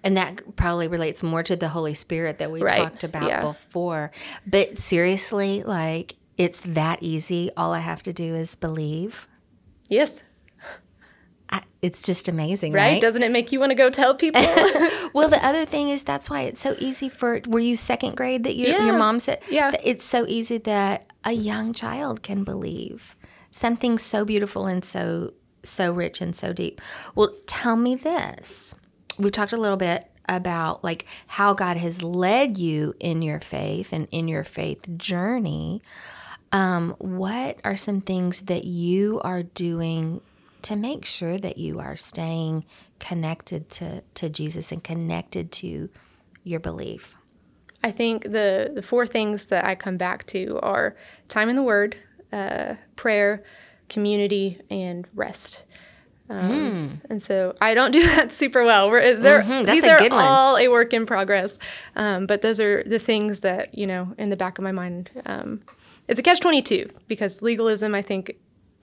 and 0.05 0.17
that 0.17 0.57
probably 0.57 0.87
relates 0.87 1.23
more 1.23 1.43
to 1.43 1.57
the 1.57 1.69
Holy 1.69 1.95
Spirit 1.95 2.39
that 2.39 2.53
we 2.53 2.63
right. 2.63 2.79
talked 2.79 3.05
about 3.05 3.29
yeah. 3.29 3.43
before. 3.43 4.13
But 4.47 4.79
seriously, 4.79 5.65
like 5.65 6.15
it's 6.37 6.61
that 6.61 7.03
easy. 7.03 7.51
All 7.57 7.73
I 7.73 7.81
have 7.81 8.03
to 8.05 8.13
do 8.13 8.35
is 8.35 8.55
believe. 8.55 9.27
Yes. 9.89 10.21
I, 11.49 11.63
it's 11.81 12.03
just 12.03 12.29
amazing, 12.29 12.73
right? 12.73 12.95
right? 12.95 13.01
Doesn't 13.01 13.23
it 13.23 13.31
make 13.31 13.53
you 13.53 13.61
want 13.61 13.71
to 13.71 13.77
go 13.77 13.89
tell 13.89 14.15
people? 14.15 14.43
well, 15.15 15.29
the 15.29 15.39
other 15.43 15.65
thing 15.65 15.89
is 15.89 16.03
that's 16.03 16.29
why 16.29 16.43
it's 16.43 16.61
so 16.61 16.75
easy 16.79 17.09
for. 17.09 17.41
Were 17.47 17.61
you 17.61 17.77
second 17.77 18.17
grade 18.17 18.43
that 18.45 18.57
your, 18.57 18.71
yeah. 18.71 18.87
your 18.87 18.99
mom 18.99 19.21
said? 19.21 19.41
Yeah. 19.49 19.73
It's 19.85 20.05
so 20.05 20.25
easy 20.27 20.59
that 20.59 21.13
a 21.25 21.33
young 21.33 21.73
child 21.73 22.23
can 22.23 22.43
believe 22.43 23.17
something 23.57 23.99
so 23.99 24.25
beautiful 24.25 24.67
and 24.67 24.85
so 24.85 25.33
so 25.63 25.93
rich 25.93 26.21
and 26.21 26.37
so 26.37 26.53
deep. 26.53 26.81
Well, 27.15 27.35
tell 27.47 27.77
me 27.77 27.97
this. 27.97 28.75
We've 29.19 29.33
talked 29.33 29.53
a 29.53 29.57
little 29.57 29.77
bit 29.77 30.11
about 30.29 30.85
like 30.85 31.07
how 31.27 31.55
God 31.55 31.77
has 31.77 32.03
led 32.03 32.59
you 32.59 32.95
in 33.01 33.23
your 33.23 33.41
faith 33.41 33.93
and 33.93 34.09
in 34.11 34.29
your 34.29 34.45
faith 34.45 34.97
journey. 34.97 35.83
Um, 36.53 36.95
what 36.99 37.59
are 37.65 37.77
some 37.77 38.01
things 38.01 38.43
that 38.43 38.65
you 38.65 39.21
are 39.23 39.43
doing 39.43 40.21
to 40.63 40.77
make 40.77 41.05
sure 41.05 41.39
that 41.39 41.59
you 41.59 41.79
are 41.79 41.97
staying 41.97 42.65
connected 42.99 43.69
to, 43.71 44.03
to 44.15 44.29
Jesus 44.29 44.73
and 44.73 44.83
connected 44.83 45.53
to 45.53 45.89
your 46.45 46.61
belief? 46.61 47.17
I 47.83 47.91
think 47.93 48.25
the, 48.25 48.73
the 48.75 48.83
four 48.83 49.07
things 49.07 49.47
that 49.47 49.65
I 49.65 49.75
come 49.75 49.97
back 49.97 50.27
to 50.29 50.59
are 50.61 50.97
time 51.29 51.49
in 51.49 51.57
the 51.57 51.63
Word, 51.63 51.97
uh, 52.33 52.75
prayer, 52.97 53.45
community, 53.89 54.61
and 54.71 55.07
rest. 55.15 55.65
Um, 56.29 56.51
mm. 56.51 57.01
And 57.09 57.23
so 57.23 57.55
I 57.61 57.75
don't 57.75 57.93
do 57.93 58.05
that 58.17 58.33
super 58.33 58.65
well. 58.65 58.91
We're, 58.91 59.03
mm-hmm, 59.03 59.71
these 59.71 59.85
are 59.85 59.99
all 60.11 60.57
a 60.57 60.69
work 60.69 60.93
in 60.93 61.07
progress. 61.07 61.59
Um, 61.95 62.27
but 62.27 62.43
those 62.43 62.61
are 62.61 62.83
the 62.85 62.99
things 62.99 63.41
that, 63.41 63.77
you 63.77 63.87
know, 63.87 64.15
in 64.19 64.31
the 64.31 64.37
back 64.37 64.59
of 64.59 64.65
my 64.65 64.73
mind. 64.73 65.11
Um, 65.25 65.63
it's 66.09 66.21
a 66.21 66.23
catch 66.23 66.41
22 66.41 66.91
because 67.09 67.43
legalism, 67.43 67.95
I 67.95 68.03
think, 68.03 68.37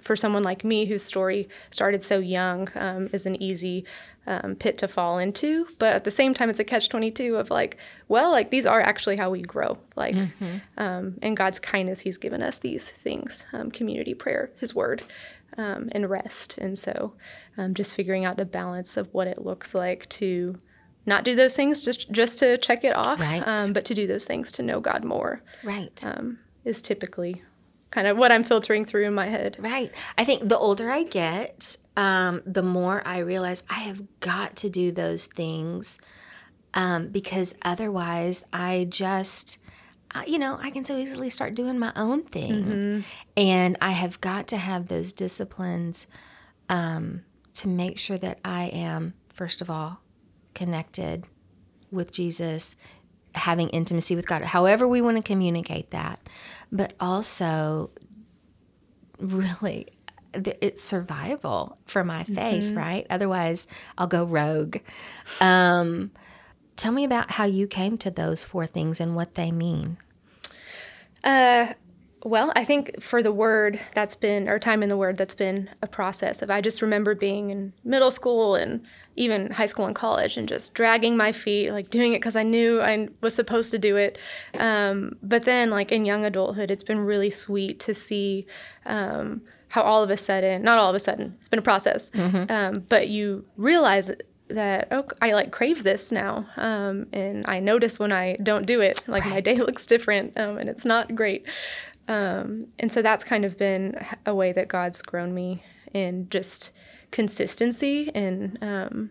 for 0.03 0.15
someone 0.15 0.44
like 0.44 0.63
me 0.63 0.86
whose 0.86 1.03
story 1.03 1.48
started 1.72 2.03
so 2.03 2.20
young 2.20 2.68
um, 2.75 3.10
is 3.13 3.25
an 3.25 3.42
easy 3.42 3.86
um, 4.27 4.56
pit 4.56 4.77
to 4.80 4.88
fall 4.88 5.18
into. 5.18 5.65
But 5.80 5.94
at 5.94 6.03
the 6.03 6.12
same 6.12 6.34
time 6.34 6.50
it's 6.50 6.60
a 6.60 6.63
catch 6.63 6.89
22 6.89 7.38
of 7.38 7.50
like 7.50 7.77
well 8.10 8.32
like 8.32 8.51
these 8.51 8.65
are 8.65 8.82
actually 8.82 9.18
how 9.18 9.30
we 9.30 9.42
grow. 9.42 9.77
Like 9.96 10.15
mm-hmm. 10.15 10.58
um, 10.77 11.15
and 11.22 11.38
god's 11.38 11.60
kindness 11.60 12.01
he's 12.01 12.18
given 12.18 12.42
us 12.42 12.60
these 12.60 12.92
things 12.92 13.46
um, 13.53 13.72
community 13.72 14.13
prayer 14.13 14.51
his 14.60 14.75
word 14.75 15.03
um, 15.58 15.89
and 15.94 16.10
rest. 16.10 16.58
And 16.58 16.77
so 16.77 17.13
um, 17.58 17.74
just 17.74 17.96
figuring 17.96 18.25
out 18.25 18.38
the 18.38 18.46
balance 18.46 18.98
of 18.98 19.13
what 19.13 19.27
it 19.27 19.44
looks 19.44 19.74
like 19.74 20.10
to 20.10 20.58
not 21.06 21.24
do 21.24 21.36
those 21.36 21.56
things 21.56 21.82
just 21.82 22.12
just 22.12 22.39
to 22.39 22.58
check 22.58 22.84
it 22.84 22.96
off 22.96 23.20
right. 23.20 23.44
but 23.74 23.86
to 23.86 23.94
do 23.94 24.08
those 24.08 24.25
things 24.25 24.51
to 24.53 24.63
know 24.63 24.80
god 24.80 25.03
more. 25.03 25.42
Right 25.63 26.03
is 26.65 26.82
typically 26.82 27.43
kind 27.91 28.08
of 28.08 28.17
what 28.17 28.32
I'm 28.32 28.43
filtering 28.43 28.86
through 28.86 29.05
in 29.05 29.13
my 29.13 29.27
head. 29.27 29.55
Right. 29.60 29.91
I 30.17 30.25
think 30.25 30.50
the 30.50 30.58
older 30.58 30.89
I 30.89 31.03
get, 31.03 31.77
um, 31.96 32.41
the 32.46 32.63
more 32.63 33.03
I 33.05 33.20
realize 33.20 33.63
I 33.70 33.79
have 33.82 34.01
got 34.20 34.55
to 34.58 34.70
do 34.70 34.91
those 34.91 35.27
things 35.27 36.00
um, 36.74 37.10
because 37.10 37.53
otherwise 37.62 38.46
I 38.51 38.88
just, 38.89 39.60
uh, 40.15 40.24
you 40.25 40.39
know, 40.39 40.58
I 40.60 40.72
can 40.72 40.86
so 40.86 40.98
easily 40.98 41.29
start 41.29 41.53
doing 41.53 41.77
my 41.77 41.91
own 41.96 42.24
thing. 42.24 42.65
Mm-hmm. 42.65 43.00
And 43.38 43.77
I 43.79 43.91
have 43.91 44.20
got 44.22 44.48
to 44.48 44.58
have 44.58 44.88
those 44.88 45.13
disciplines 45.13 46.08
um, 46.70 47.22
to 47.55 47.67
make 47.67 48.00
sure 48.00 48.17
that 48.17 48.39
I 48.43 48.65
am, 48.65 49.13
first 49.29 49.62
of 49.62 49.70
all, 49.70 50.00
connected 50.55 51.25
with 51.91 52.12
Jesus 52.12 52.75
having 53.35 53.69
intimacy 53.69 54.15
with 54.15 54.27
God, 54.27 54.43
however 54.43 54.87
we 54.87 55.01
want 55.01 55.17
to 55.17 55.23
communicate 55.23 55.91
that, 55.91 56.19
but 56.71 56.93
also 56.99 57.91
really 59.19 59.87
it's 60.33 60.83
survival 60.83 61.77
for 61.85 62.03
my 62.03 62.23
faith, 62.23 62.63
mm-hmm. 62.63 62.77
right? 62.77 63.07
Otherwise, 63.09 63.67
I'll 63.97 64.07
go 64.07 64.23
rogue. 64.23 64.77
Um, 65.39 66.11
tell 66.75 66.91
me 66.91 67.03
about 67.03 67.31
how 67.31 67.45
you 67.45 67.67
came 67.67 67.97
to 67.99 68.09
those 68.09 68.43
four 68.43 68.65
things 68.65 68.99
and 68.99 69.15
what 69.15 69.35
they 69.35 69.51
mean. 69.51 69.97
Uh, 71.23 71.73
well, 72.25 72.53
I 72.56 72.63
think 72.63 73.01
for 73.01 73.22
the 73.22 73.32
word, 73.32 73.80
that's 73.94 74.15
been, 74.15 74.48
our 74.48 74.60
time 74.60 74.82
in 74.82 74.89
the 74.89 74.98
word, 74.98 75.18
that's 75.18 75.36
been 75.36 75.70
a 75.82 75.88
process 75.88 76.42
of, 76.42 76.50
I 76.50 76.62
just 76.62 76.82
remember 76.82 77.15
being 77.15 77.50
in 77.50 77.74
middle 77.84 78.12
school 78.12 78.56
and 78.56 78.86
even 79.15 79.51
high 79.51 79.65
school 79.65 79.86
and 79.86 79.96
college 79.96 80.38
and 80.38 80.48
just 80.48 80.74
dragging 80.74 81.18
my 81.18 81.32
feet, 81.32 81.72
like 81.72 81.89
doing 81.89 82.13
it 82.13 82.20
because 82.20 82.36
I 82.36 82.44
knew 82.44 82.82
I 82.82 83.10
was 83.22 83.36
supposed 83.36 83.72
to 83.72 83.80
do 83.80 83.98
it. 83.98 84.18
Um, 84.58 85.18
but 85.22 85.46
then, 85.46 85.70
like 85.70 85.92
in 85.92 86.06
young 86.06 86.25
adulthood, 86.25 86.72
it's 86.72 86.84
been 86.84 87.00
really 87.00 87.30
sweet 87.30 87.80
to 87.82 87.94
see 87.94 88.48
um, 88.86 89.42
how 89.70 89.82
all 89.82 90.01
of 90.01 90.10
a 90.10 90.18
sudden, 90.18 90.63
not 90.63 90.77
all 90.77 90.89
of 90.89 90.96
a 90.96 91.00
sudden, 91.00 91.36
it's 91.39 91.50
been 91.50 91.60
a 91.60 91.63
process, 91.63 92.10
mm-hmm. 92.12 92.51
um, 92.51 92.86
but 92.89 93.10
you 93.10 93.46
realize 93.58 94.10
that 94.50 94.88
oh 94.92 95.06
I 95.22 95.34
like 95.34 95.51
crave 95.51 95.84
this 95.84 96.12
now 96.12 96.48
um, 96.58 97.08
and 97.12 97.46
I 97.48 97.60
notice 97.60 97.98
when 97.98 98.12
I 98.12 98.36
don't 98.36 98.65
do 98.65 98.82
it 98.82 99.01
like 99.08 99.24
right. 99.24 99.36
my 99.36 99.42
day 99.42 99.56
looks 99.58 99.86
different 99.86 100.38
um, 100.38 100.58
and 100.58 100.70
it's 100.70 100.86
not 100.86 101.15
great 101.15 101.46
um, 102.07 102.67
and 102.79 102.91
so 102.91 103.01
that's 103.01 103.24
kind 103.24 103.45
of 103.45 103.57
been 103.57 104.05
a 104.25 104.36
way 104.36 104.51
that 104.51 104.67
God's 104.67 105.01
grown 105.01 105.33
me 105.33 105.63
in 105.93 106.27
just 106.29 106.72
consistency 107.12 108.12
and 108.13 108.57
um, 108.62 109.10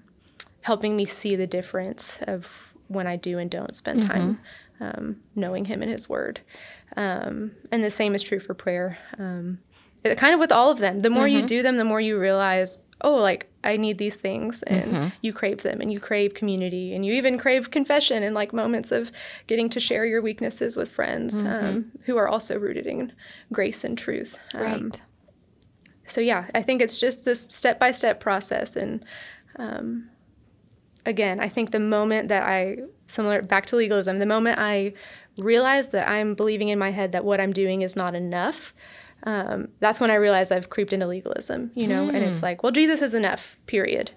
helping 0.62 0.96
me 0.96 1.06
see 1.06 1.37
the 1.37 1.46
difference 1.46 2.18
of 2.22 2.75
when 2.88 3.06
I 3.06 3.16
do 3.16 3.38
and 3.38 3.50
don't 3.50 3.76
spend 3.76 4.00
mm-hmm. 4.00 4.12
time 4.12 4.40
um, 4.80 5.16
knowing 5.34 5.64
Him 5.64 5.82
and 5.82 5.90
His 5.90 6.08
Word. 6.08 6.40
Um, 6.96 7.52
and 7.70 7.82
the 7.82 7.90
same 7.90 8.14
is 8.14 8.22
true 8.22 8.40
for 8.40 8.54
prayer. 8.54 8.99
Um, 9.18 9.61
it, 10.04 10.18
kind 10.18 10.34
of 10.34 10.40
with 10.40 10.52
all 10.52 10.70
of 10.70 10.78
them. 10.78 11.00
The 11.00 11.11
more 11.11 11.25
mm-hmm. 11.25 11.40
you 11.40 11.46
do 11.46 11.62
them, 11.62 11.76
the 11.76 11.84
more 11.84 12.00
you 12.00 12.18
realize, 12.18 12.82
oh, 13.02 13.16
like 13.16 13.50
I 13.64 13.76
need 13.76 13.99
these 13.99 14.16
things, 14.16 14.62
and 14.62 14.92
mm-hmm. 14.92 15.09
you 15.21 15.32
crave 15.32 15.62
them, 15.62 15.80
and 15.80 15.92
you 15.92 16.00
crave 16.00 16.35
community, 16.35 16.94
and 16.94 17.04
you 17.04 17.12
even 17.14 17.38
crave 17.38 17.71
confession 17.71 18.23
and 18.23 18.35
like 18.35 18.52
moments 18.52 18.90
of 18.90 19.12
getting 19.47 19.68
to 19.71 19.80
share 19.80 20.04
your 20.04 20.23
weaknesses 20.23 20.76
with 20.76 20.90
friends 20.90 21.40
um, 21.40 21.47
mm-hmm. 21.47 21.80
who 22.04 22.16
are 22.16 22.28
also 22.28 22.59
rooted 22.59 22.87
in 22.87 23.12
grace 23.52 23.85
and 23.85 23.99
truth. 23.99 24.38
right 24.54 25.02
so 26.06 26.21
yeah, 26.21 26.47
I 26.54 26.62
think 26.62 26.82
it's 26.82 26.99
just 26.99 27.25
this 27.25 27.42
step 27.42 27.78
by 27.78 27.90
step 27.90 28.21
process. 28.21 28.76
And 28.76 29.04
um, 29.56 30.11
again, 31.06 31.40
I 31.40 31.49
think 31.49 31.71
the 31.71 31.80
moment 31.80 32.28
that 32.28 32.42
I, 32.42 32.78
similar 33.06 33.42
back 33.42 33.66
to 33.66 33.76
legalism, 33.76 34.18
the 34.18 34.26
moment 34.26 34.59
I 34.59 34.94
realize 35.38 35.88
that 35.88 36.09
I'm 36.09 36.35
believing 36.35 36.68
in 36.68 36.78
my 36.78 36.90
head 36.90 37.12
that 37.12 37.25
what 37.25 37.40
I'm 37.40 37.52
doing 37.52 37.82
is 37.82 37.97
not 37.97 38.14
enough, 38.14 38.75
um, 39.24 39.68
that's 39.80 40.00
when 40.00 40.10
I 40.10 40.14
realize 40.14 40.50
I've 40.50 40.70
creeped 40.70 40.92
into 40.92 41.06
legalism, 41.06 41.70
you 41.74 41.86
know, 41.86 42.06
mm. 42.06 42.14
and 42.14 42.18
it's 42.18 42.40
hmm. 42.40 42.46
like, 42.46 42.62
well, 42.62 42.72
Jesus 42.72 43.02
is 43.02 43.14
enough, 43.14 43.56
period. 43.66 44.12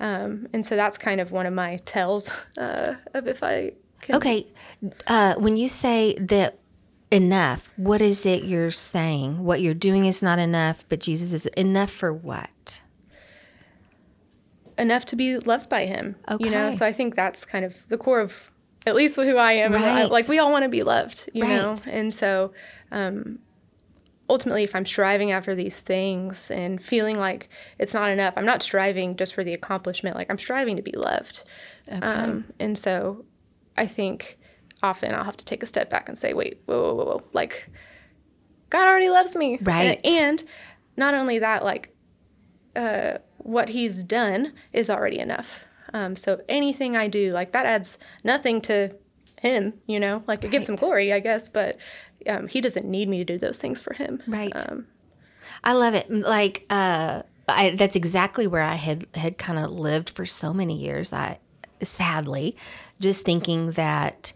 Um, 0.00 0.48
and 0.52 0.64
so 0.64 0.76
that's 0.76 0.98
kind 0.98 1.20
of 1.20 1.32
one 1.32 1.46
of 1.46 1.54
my 1.54 1.76
tells 1.84 2.30
uh, 2.58 2.94
of 3.14 3.26
if 3.26 3.42
I 3.42 3.72
can. 4.00 4.16
Okay. 4.16 4.46
Uh, 5.06 5.34
when 5.36 5.56
you 5.56 5.68
say 5.68 6.16
that 6.18 6.58
enough. 7.10 7.70
What 7.76 8.02
is 8.02 8.26
it 8.26 8.44
you're 8.44 8.70
saying? 8.70 9.44
What 9.44 9.60
you're 9.60 9.74
doing 9.74 10.06
is 10.06 10.22
not 10.22 10.38
enough, 10.38 10.84
but 10.88 11.00
Jesus 11.00 11.32
is 11.32 11.46
enough 11.48 11.90
for 11.90 12.12
what? 12.12 12.82
Enough 14.78 15.04
to 15.06 15.16
be 15.16 15.38
loved 15.38 15.68
by 15.68 15.86
him. 15.86 16.16
Okay. 16.28 16.44
You 16.44 16.50
know, 16.50 16.72
so 16.72 16.84
I 16.84 16.92
think 16.92 17.14
that's 17.14 17.44
kind 17.44 17.64
of 17.64 17.74
the 17.88 17.96
core 17.96 18.20
of 18.20 18.52
at 18.86 18.94
least 18.94 19.16
who 19.16 19.36
I 19.36 19.52
am. 19.52 19.72
Right. 19.72 19.84
I, 19.84 20.04
like 20.04 20.28
we 20.28 20.38
all 20.38 20.52
want 20.52 20.64
to 20.64 20.68
be 20.68 20.82
loved, 20.82 21.30
you 21.32 21.42
right. 21.42 21.50
know? 21.50 21.76
And 21.86 22.12
so 22.12 22.52
um, 22.92 23.38
ultimately, 24.28 24.64
if 24.64 24.74
I'm 24.74 24.86
striving 24.86 25.32
after 25.32 25.54
these 25.54 25.80
things 25.80 26.50
and 26.50 26.82
feeling 26.82 27.18
like 27.18 27.48
it's 27.78 27.94
not 27.94 28.10
enough, 28.10 28.34
I'm 28.36 28.44
not 28.44 28.62
striving 28.62 29.16
just 29.16 29.34
for 29.34 29.44
the 29.44 29.52
accomplishment. 29.52 30.16
Like 30.16 30.30
I'm 30.30 30.38
striving 30.38 30.76
to 30.76 30.82
be 30.82 30.92
loved. 30.92 31.44
Okay. 31.88 31.98
Um, 32.00 32.46
and 32.58 32.76
so 32.76 33.24
I 33.76 33.86
think 33.86 34.38
often 34.82 35.14
I'll 35.14 35.24
have 35.24 35.36
to 35.36 35.44
take 35.44 35.62
a 35.62 35.66
step 35.66 35.90
back 35.90 36.08
and 36.08 36.18
say, 36.18 36.32
wait, 36.32 36.60
whoa, 36.66 36.80
whoa, 36.80 36.94
whoa, 36.94 37.04
whoa. 37.04 37.22
Like, 37.32 37.68
God 38.70 38.86
already 38.86 39.08
loves 39.08 39.36
me. 39.36 39.58
Right. 39.62 40.00
And, 40.04 40.40
and 40.40 40.44
not 40.96 41.14
only 41.14 41.38
that, 41.38 41.64
like, 41.64 41.94
uh, 42.74 43.18
what 43.38 43.70
he's 43.70 44.02
done 44.02 44.52
is 44.72 44.90
already 44.90 45.18
enough. 45.18 45.60
Um, 45.94 46.16
so 46.16 46.42
anything 46.48 46.96
I 46.96 47.08
do, 47.08 47.30
like 47.30 47.52
that 47.52 47.64
adds 47.64 47.98
nothing 48.24 48.60
to 48.62 48.94
him, 49.40 49.74
you 49.86 50.00
know, 50.00 50.22
like 50.26 50.44
it 50.44 50.50
gives 50.50 50.68
him 50.68 50.76
glory, 50.76 51.12
I 51.12 51.20
guess, 51.20 51.48
but 51.48 51.76
um, 52.26 52.48
he 52.48 52.60
doesn't 52.60 52.86
need 52.86 53.08
me 53.08 53.18
to 53.18 53.24
do 53.24 53.38
those 53.38 53.58
things 53.58 53.80
for 53.80 53.94
him. 53.94 54.22
Right. 54.26 54.52
Um, 54.68 54.86
I 55.62 55.74
love 55.74 55.94
it. 55.94 56.10
Like, 56.10 56.64
uh, 56.70 57.22
I, 57.48 57.70
that's 57.70 57.96
exactly 57.96 58.46
where 58.46 58.62
I 58.62 58.74
had 58.74 59.06
had 59.14 59.38
kind 59.38 59.58
of 59.58 59.70
lived 59.70 60.10
for 60.10 60.26
so 60.26 60.52
many 60.52 60.74
years. 60.74 61.12
I 61.12 61.38
sadly 61.82 62.56
just 62.98 63.24
thinking 63.24 63.72
that 63.72 64.32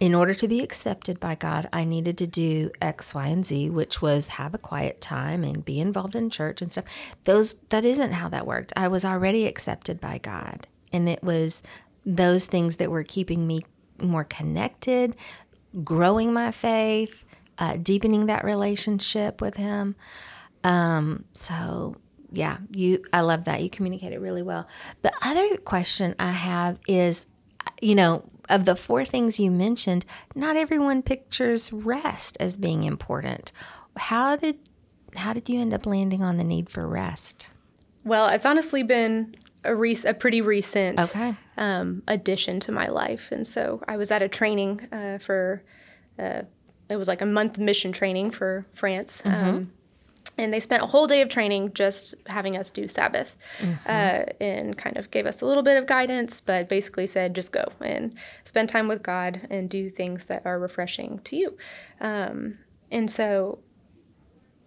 in 0.00 0.14
order 0.14 0.32
to 0.34 0.46
be 0.46 0.60
accepted 0.60 1.18
by 1.18 1.34
God, 1.34 1.68
I 1.72 1.84
needed 1.84 2.16
to 2.18 2.26
do 2.26 2.70
X, 2.80 3.14
Y, 3.14 3.26
and 3.26 3.44
Z, 3.44 3.70
which 3.70 4.00
was 4.00 4.28
have 4.28 4.54
a 4.54 4.58
quiet 4.58 5.00
time 5.00 5.42
and 5.42 5.64
be 5.64 5.80
involved 5.80 6.14
in 6.14 6.30
church 6.30 6.62
and 6.62 6.70
stuff. 6.70 6.84
Those 7.24 7.54
that 7.68 7.84
isn't 7.84 8.12
how 8.12 8.28
that 8.28 8.46
worked. 8.46 8.72
I 8.76 8.88
was 8.88 9.04
already 9.04 9.46
accepted 9.46 10.00
by 10.00 10.18
God, 10.18 10.66
and 10.92 11.08
it 11.08 11.22
was 11.22 11.62
those 12.06 12.46
things 12.46 12.76
that 12.76 12.90
were 12.90 13.04
keeping 13.04 13.46
me 13.46 13.64
more 14.00 14.24
connected, 14.24 15.16
growing 15.84 16.32
my 16.32 16.50
faith, 16.50 17.24
uh, 17.58 17.76
deepening 17.76 18.26
that 18.26 18.44
relationship 18.44 19.40
with 19.40 19.56
Him. 19.56 19.96
Um, 20.64 21.24
so 21.32 21.96
yeah, 22.32 22.58
you 22.70 23.04
I 23.12 23.20
love 23.22 23.44
that. 23.44 23.62
You 23.62 23.70
communicated 23.70 24.20
really 24.20 24.42
well. 24.42 24.66
The 25.02 25.12
other 25.22 25.56
question 25.58 26.14
I 26.18 26.32
have 26.32 26.78
is, 26.86 27.26
you 27.80 27.94
know, 27.94 28.24
of 28.48 28.64
the 28.64 28.76
four 28.76 29.04
things 29.04 29.38
you 29.38 29.50
mentioned, 29.50 30.04
not 30.34 30.56
everyone 30.56 31.02
pictures 31.02 31.72
rest 31.72 32.36
as 32.40 32.56
being 32.56 32.84
important. 32.84 33.52
How 33.96 34.36
did 34.36 34.60
how 35.16 35.32
did 35.32 35.48
you 35.48 35.60
end 35.60 35.72
up 35.72 35.86
landing 35.86 36.22
on 36.22 36.36
the 36.36 36.44
need 36.44 36.68
for 36.68 36.86
rest? 36.86 37.50
Well, 38.04 38.28
it's 38.28 38.46
honestly 38.46 38.82
been 38.82 39.36
a, 39.64 39.74
re- 39.74 39.98
a 40.06 40.14
pretty 40.14 40.40
recent 40.40 41.00
Okay. 41.00 41.34
um, 41.56 42.02
addition 42.06 42.60
to 42.60 42.72
my 42.72 42.88
life, 42.88 43.30
and 43.32 43.46
so 43.46 43.82
I 43.88 43.96
was 43.96 44.10
at 44.10 44.22
a 44.22 44.28
training 44.28 44.86
uh, 44.92 45.18
for. 45.18 45.62
Uh, 46.18 46.42
it 46.88 46.96
was 46.96 47.06
like 47.06 47.20
a 47.20 47.26
month 47.26 47.58
mission 47.58 47.92
training 47.92 48.30
for 48.30 48.64
France. 48.72 49.20
Um, 49.24 49.72
and 50.38 50.52
they 50.52 50.58
spent 50.60 50.82
a 50.82 50.86
whole 50.86 51.06
day 51.06 51.20
of 51.20 51.28
training 51.28 51.72
just 51.74 52.14
having 52.28 52.56
us 52.56 52.70
do 52.70 52.88
Sabbath 52.88 53.36
uh, 53.86 54.22
and 54.40 54.78
kind 54.78 54.96
of 54.96 55.10
gave 55.10 55.26
us 55.26 55.42
a 55.42 55.46
little 55.46 55.62
bit 55.62 55.76
of 55.76 55.86
guidance, 55.86 56.40
but 56.40 56.66
basically 56.68 57.06
said 57.06 57.34
just 57.34 57.52
go 57.52 57.72
and 57.80 58.14
spend 58.44 58.68
time 58.70 58.88
with 58.88 59.02
God 59.02 59.46
and 59.50 59.68
do 59.68 59.90
things 59.90 60.24
that 60.26 60.46
are 60.46 60.58
refreshing 60.58 61.18
to 61.24 61.36
you. 61.36 61.56
Um, 62.00 62.58
and 62.90 63.10
so 63.10 63.58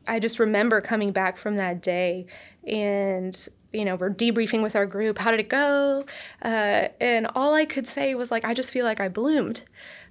I 0.07 0.19
just 0.19 0.37
remember 0.39 0.79
coming 0.79 1.11
back 1.11 1.37
from 1.37 1.55
that 1.55 1.81
day 1.81 2.27
and 2.67 3.47
you 3.73 3.85
know, 3.85 3.95
we're 3.95 4.09
debriefing 4.09 4.61
with 4.61 4.75
our 4.75 4.85
group. 4.85 5.17
How 5.17 5.31
did 5.31 5.39
it 5.39 5.49
go? 5.49 6.05
Uh, 6.41 6.89
and 6.99 7.27
all 7.35 7.53
I 7.53 7.65
could 7.65 7.87
say 7.87 8.15
was 8.15 8.31
like, 8.31 8.45
I 8.45 8.53
just 8.53 8.71
feel 8.71 8.85
like 8.85 8.99
I 8.99 9.07
bloomed, 9.07 9.63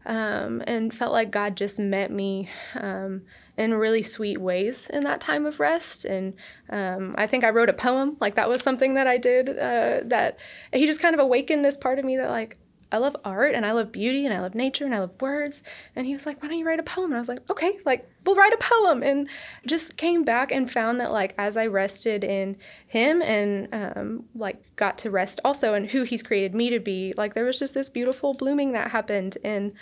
um, 0.06 0.62
and 0.66 0.94
felt 0.94 1.12
like 1.12 1.30
God 1.30 1.56
just 1.56 1.78
met 1.78 2.10
me 2.10 2.48
um, 2.74 3.22
in 3.56 3.74
really 3.74 4.02
sweet 4.02 4.40
ways 4.40 4.88
in 4.88 5.04
that 5.04 5.20
time 5.20 5.44
of 5.44 5.60
rest. 5.60 6.04
And 6.04 6.34
um, 6.70 7.14
I 7.18 7.26
think 7.26 7.44
I 7.44 7.50
wrote 7.50 7.68
a 7.68 7.74
poem. 7.74 8.16
Like 8.20 8.34
that 8.36 8.48
was 8.48 8.62
something 8.62 8.94
that 8.94 9.06
I 9.06 9.18
did. 9.18 9.50
Uh, 9.50 10.00
that 10.04 10.38
He 10.72 10.86
just 10.86 11.00
kind 11.00 11.14
of 11.14 11.20
awakened 11.20 11.64
this 11.64 11.76
part 11.76 11.98
of 11.98 12.04
me 12.04 12.16
that 12.16 12.30
like 12.30 12.56
I 12.92 12.98
love 12.98 13.16
art 13.24 13.54
and 13.54 13.64
I 13.64 13.72
love 13.72 13.92
beauty 13.92 14.24
and 14.26 14.34
I 14.34 14.40
love 14.40 14.54
nature 14.54 14.84
and 14.84 14.94
I 14.94 14.98
love 14.98 15.20
words. 15.20 15.62
And 15.94 16.06
he 16.06 16.12
was 16.12 16.26
like, 16.26 16.42
why 16.42 16.48
don't 16.48 16.58
you 16.58 16.66
write 16.66 16.80
a 16.80 16.82
poem? 16.82 17.06
And 17.12 17.14
I 17.16 17.18
was 17.20 17.28
like, 17.28 17.48
okay, 17.48 17.78
like 17.84 18.08
we'll 18.24 18.34
write 18.34 18.52
a 18.52 18.56
poem. 18.58 19.02
And 19.02 19.28
just 19.66 19.96
came 19.96 20.24
back 20.24 20.50
and 20.50 20.70
found 20.70 20.98
that 21.00 21.12
like 21.12 21.34
as 21.38 21.56
I 21.56 21.66
rested 21.66 22.24
in 22.24 22.56
him 22.86 23.22
and 23.22 23.68
um, 23.72 24.24
like 24.34 24.74
got 24.76 24.98
to 24.98 25.10
rest 25.10 25.40
also 25.44 25.74
in 25.74 25.86
who 25.88 26.02
he's 26.02 26.22
created 26.22 26.54
me 26.54 26.70
to 26.70 26.80
be, 26.80 27.14
like 27.16 27.34
there 27.34 27.44
was 27.44 27.58
just 27.58 27.74
this 27.74 27.88
beautiful 27.88 28.34
blooming 28.34 28.72
that 28.72 28.90
happened. 28.90 29.38
And 29.44 29.72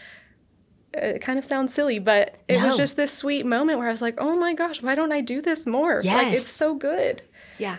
it 0.92 1.20
kind 1.22 1.38
of 1.38 1.44
sounds 1.44 1.72
silly, 1.72 1.98
but 1.98 2.36
it 2.48 2.58
No. 2.58 2.66
was 2.68 2.76
just 2.76 2.96
this 2.96 3.12
sweet 3.12 3.46
moment 3.46 3.78
where 3.78 3.88
I 3.88 3.90
was 3.90 4.02
like, 4.02 4.16
oh 4.18 4.36
my 4.36 4.52
gosh, 4.54 4.82
why 4.82 4.94
don't 4.94 5.12
I 5.12 5.20
do 5.22 5.40
this 5.40 5.66
more? 5.66 6.02
Like 6.04 6.32
it's 6.34 6.50
so 6.50 6.74
good. 6.74 7.22
Yeah. 7.58 7.76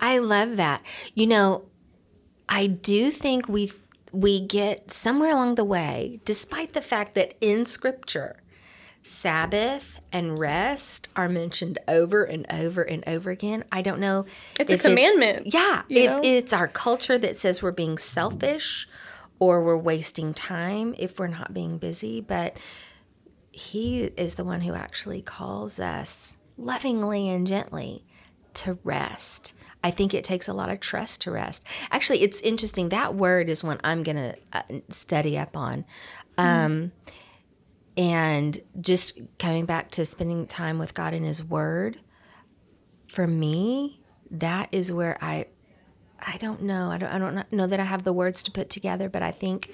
I 0.00 0.18
love 0.18 0.56
that. 0.58 0.82
You 1.14 1.26
know, 1.26 1.64
I 2.48 2.66
do 2.66 3.10
think 3.10 3.48
we 3.48 3.72
we 4.12 4.40
get 4.40 4.90
somewhere 4.90 5.30
along 5.30 5.56
the 5.56 5.64
way, 5.64 6.20
despite 6.24 6.72
the 6.72 6.80
fact 6.80 7.14
that 7.14 7.34
in 7.40 7.66
scripture, 7.66 8.42
Sabbath 9.02 9.98
and 10.12 10.38
rest 10.38 11.08
are 11.16 11.28
mentioned 11.28 11.78
over 11.88 12.24
and 12.24 12.46
over 12.52 12.82
and 12.82 13.02
over 13.06 13.30
again. 13.30 13.64
I 13.72 13.80
don't 13.80 14.00
know. 14.00 14.26
It's 14.58 14.72
a 14.72 14.78
commandment, 14.78 15.52
yeah. 15.52 15.82
If 15.88 16.10
know? 16.10 16.20
it's 16.22 16.52
our 16.52 16.68
culture 16.68 17.16
that 17.18 17.38
says 17.38 17.62
we're 17.62 17.70
being 17.70 17.96
selfish 17.96 18.88
or 19.38 19.62
we're 19.62 19.76
wasting 19.76 20.34
time 20.34 20.94
if 20.98 21.18
we're 21.18 21.28
not 21.28 21.54
being 21.54 21.78
busy, 21.78 22.20
but 22.20 22.56
he 23.50 24.04
is 24.16 24.34
the 24.34 24.44
one 24.44 24.62
who 24.62 24.74
actually 24.74 25.22
calls 25.22 25.80
us 25.80 26.36
lovingly 26.56 27.28
and 27.28 27.46
gently 27.46 28.04
to 28.54 28.78
rest. 28.84 29.54
I 29.82 29.90
think 29.90 30.12
it 30.14 30.24
takes 30.24 30.48
a 30.48 30.52
lot 30.52 30.70
of 30.70 30.80
trust 30.80 31.22
to 31.22 31.30
rest. 31.30 31.64
Actually, 31.90 32.22
it's 32.22 32.40
interesting. 32.40 32.88
That 32.88 33.14
word 33.14 33.48
is 33.48 33.62
one 33.62 33.78
I'm 33.84 34.02
going 34.02 34.16
to 34.16 34.36
uh, 34.52 34.62
study 34.90 35.38
up 35.38 35.56
on. 35.56 35.84
Um, 36.36 36.92
And 37.96 38.60
just 38.80 39.20
coming 39.40 39.66
back 39.66 39.90
to 39.92 40.04
spending 40.04 40.46
time 40.46 40.78
with 40.78 40.94
God 40.94 41.14
in 41.14 41.24
His 41.24 41.42
Word, 41.42 41.98
for 43.08 43.26
me, 43.26 44.00
that 44.30 44.68
is 44.70 44.92
where 44.92 45.18
I, 45.20 45.46
I 46.20 46.36
don't 46.36 46.62
know. 46.62 46.90
I 46.92 46.98
don't, 46.98 47.10
I 47.10 47.18
don't 47.18 47.52
know 47.52 47.66
that 47.66 47.80
I 47.80 47.84
have 47.84 48.04
the 48.04 48.12
words 48.12 48.44
to 48.44 48.52
put 48.52 48.70
together, 48.70 49.08
but 49.08 49.22
I 49.22 49.32
think 49.32 49.70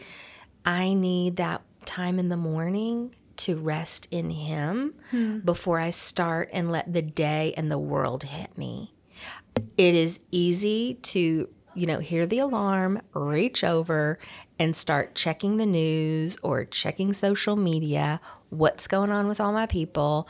I 0.64 0.94
need 0.94 1.36
that 1.36 1.60
time 1.84 2.18
in 2.18 2.30
the 2.30 2.36
morning 2.38 3.14
to 3.36 3.58
rest 3.58 4.08
in 4.10 4.30
Him 4.30 4.94
before 5.44 5.78
I 5.78 5.90
start 5.90 6.48
and 6.52 6.72
let 6.72 6.90
the 6.90 7.02
day 7.02 7.52
and 7.58 7.70
the 7.70 7.78
world 7.78 8.22
hit 8.24 8.56
me. 8.56 8.93
It 9.76 9.94
is 9.94 10.20
easy 10.30 10.94
to, 11.02 11.48
you 11.74 11.86
know, 11.86 11.98
hear 11.98 12.26
the 12.26 12.38
alarm, 12.38 13.00
reach 13.12 13.64
over, 13.64 14.18
and 14.58 14.76
start 14.76 15.14
checking 15.14 15.56
the 15.56 15.66
news 15.66 16.38
or 16.42 16.64
checking 16.64 17.12
social 17.12 17.56
media, 17.56 18.20
what's 18.50 18.86
going 18.86 19.10
on 19.10 19.26
with 19.28 19.40
all 19.40 19.52
my 19.52 19.66
people. 19.66 20.28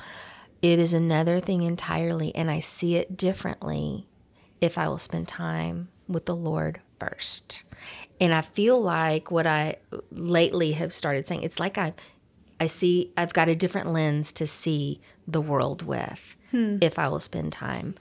It 0.62 0.78
is 0.78 0.94
another 0.94 1.40
thing 1.40 1.62
entirely, 1.62 2.34
and 2.34 2.50
I 2.50 2.60
see 2.60 2.96
it 2.96 3.16
differently 3.16 4.06
if 4.60 4.78
I 4.78 4.88
will 4.88 4.98
spend 4.98 5.28
time 5.28 5.88
with 6.08 6.24
the 6.24 6.36
Lord 6.36 6.80
first. 6.98 7.64
And 8.20 8.32
I 8.32 8.40
feel 8.40 8.80
like 8.80 9.30
what 9.30 9.46
I 9.46 9.76
lately 10.10 10.72
have 10.72 10.92
started 10.92 11.26
saying, 11.26 11.42
it's 11.42 11.60
like 11.60 11.76
I 11.76 11.92
I 12.60 12.66
see 12.66 13.12
I've 13.16 13.32
got 13.32 13.48
a 13.48 13.54
different 13.54 13.92
lens 13.92 14.32
to 14.32 14.46
see 14.46 15.00
the 15.26 15.40
world 15.40 15.82
with 15.82 16.36
hmm. 16.50 16.78
if 16.80 16.98
I 16.98 17.08
will 17.08 17.20
spend 17.20 17.52
time 17.52 17.94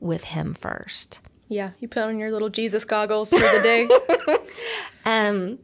with 0.00 0.24
him 0.24 0.54
first. 0.54 1.20
Yeah, 1.48 1.70
you 1.78 1.88
put 1.88 2.04
on 2.04 2.18
your 2.18 2.30
little 2.30 2.48
Jesus 2.48 2.84
goggles 2.84 3.30
for 3.30 3.38
the 3.38 3.60
day. 3.62 3.88
Um 5.06 5.58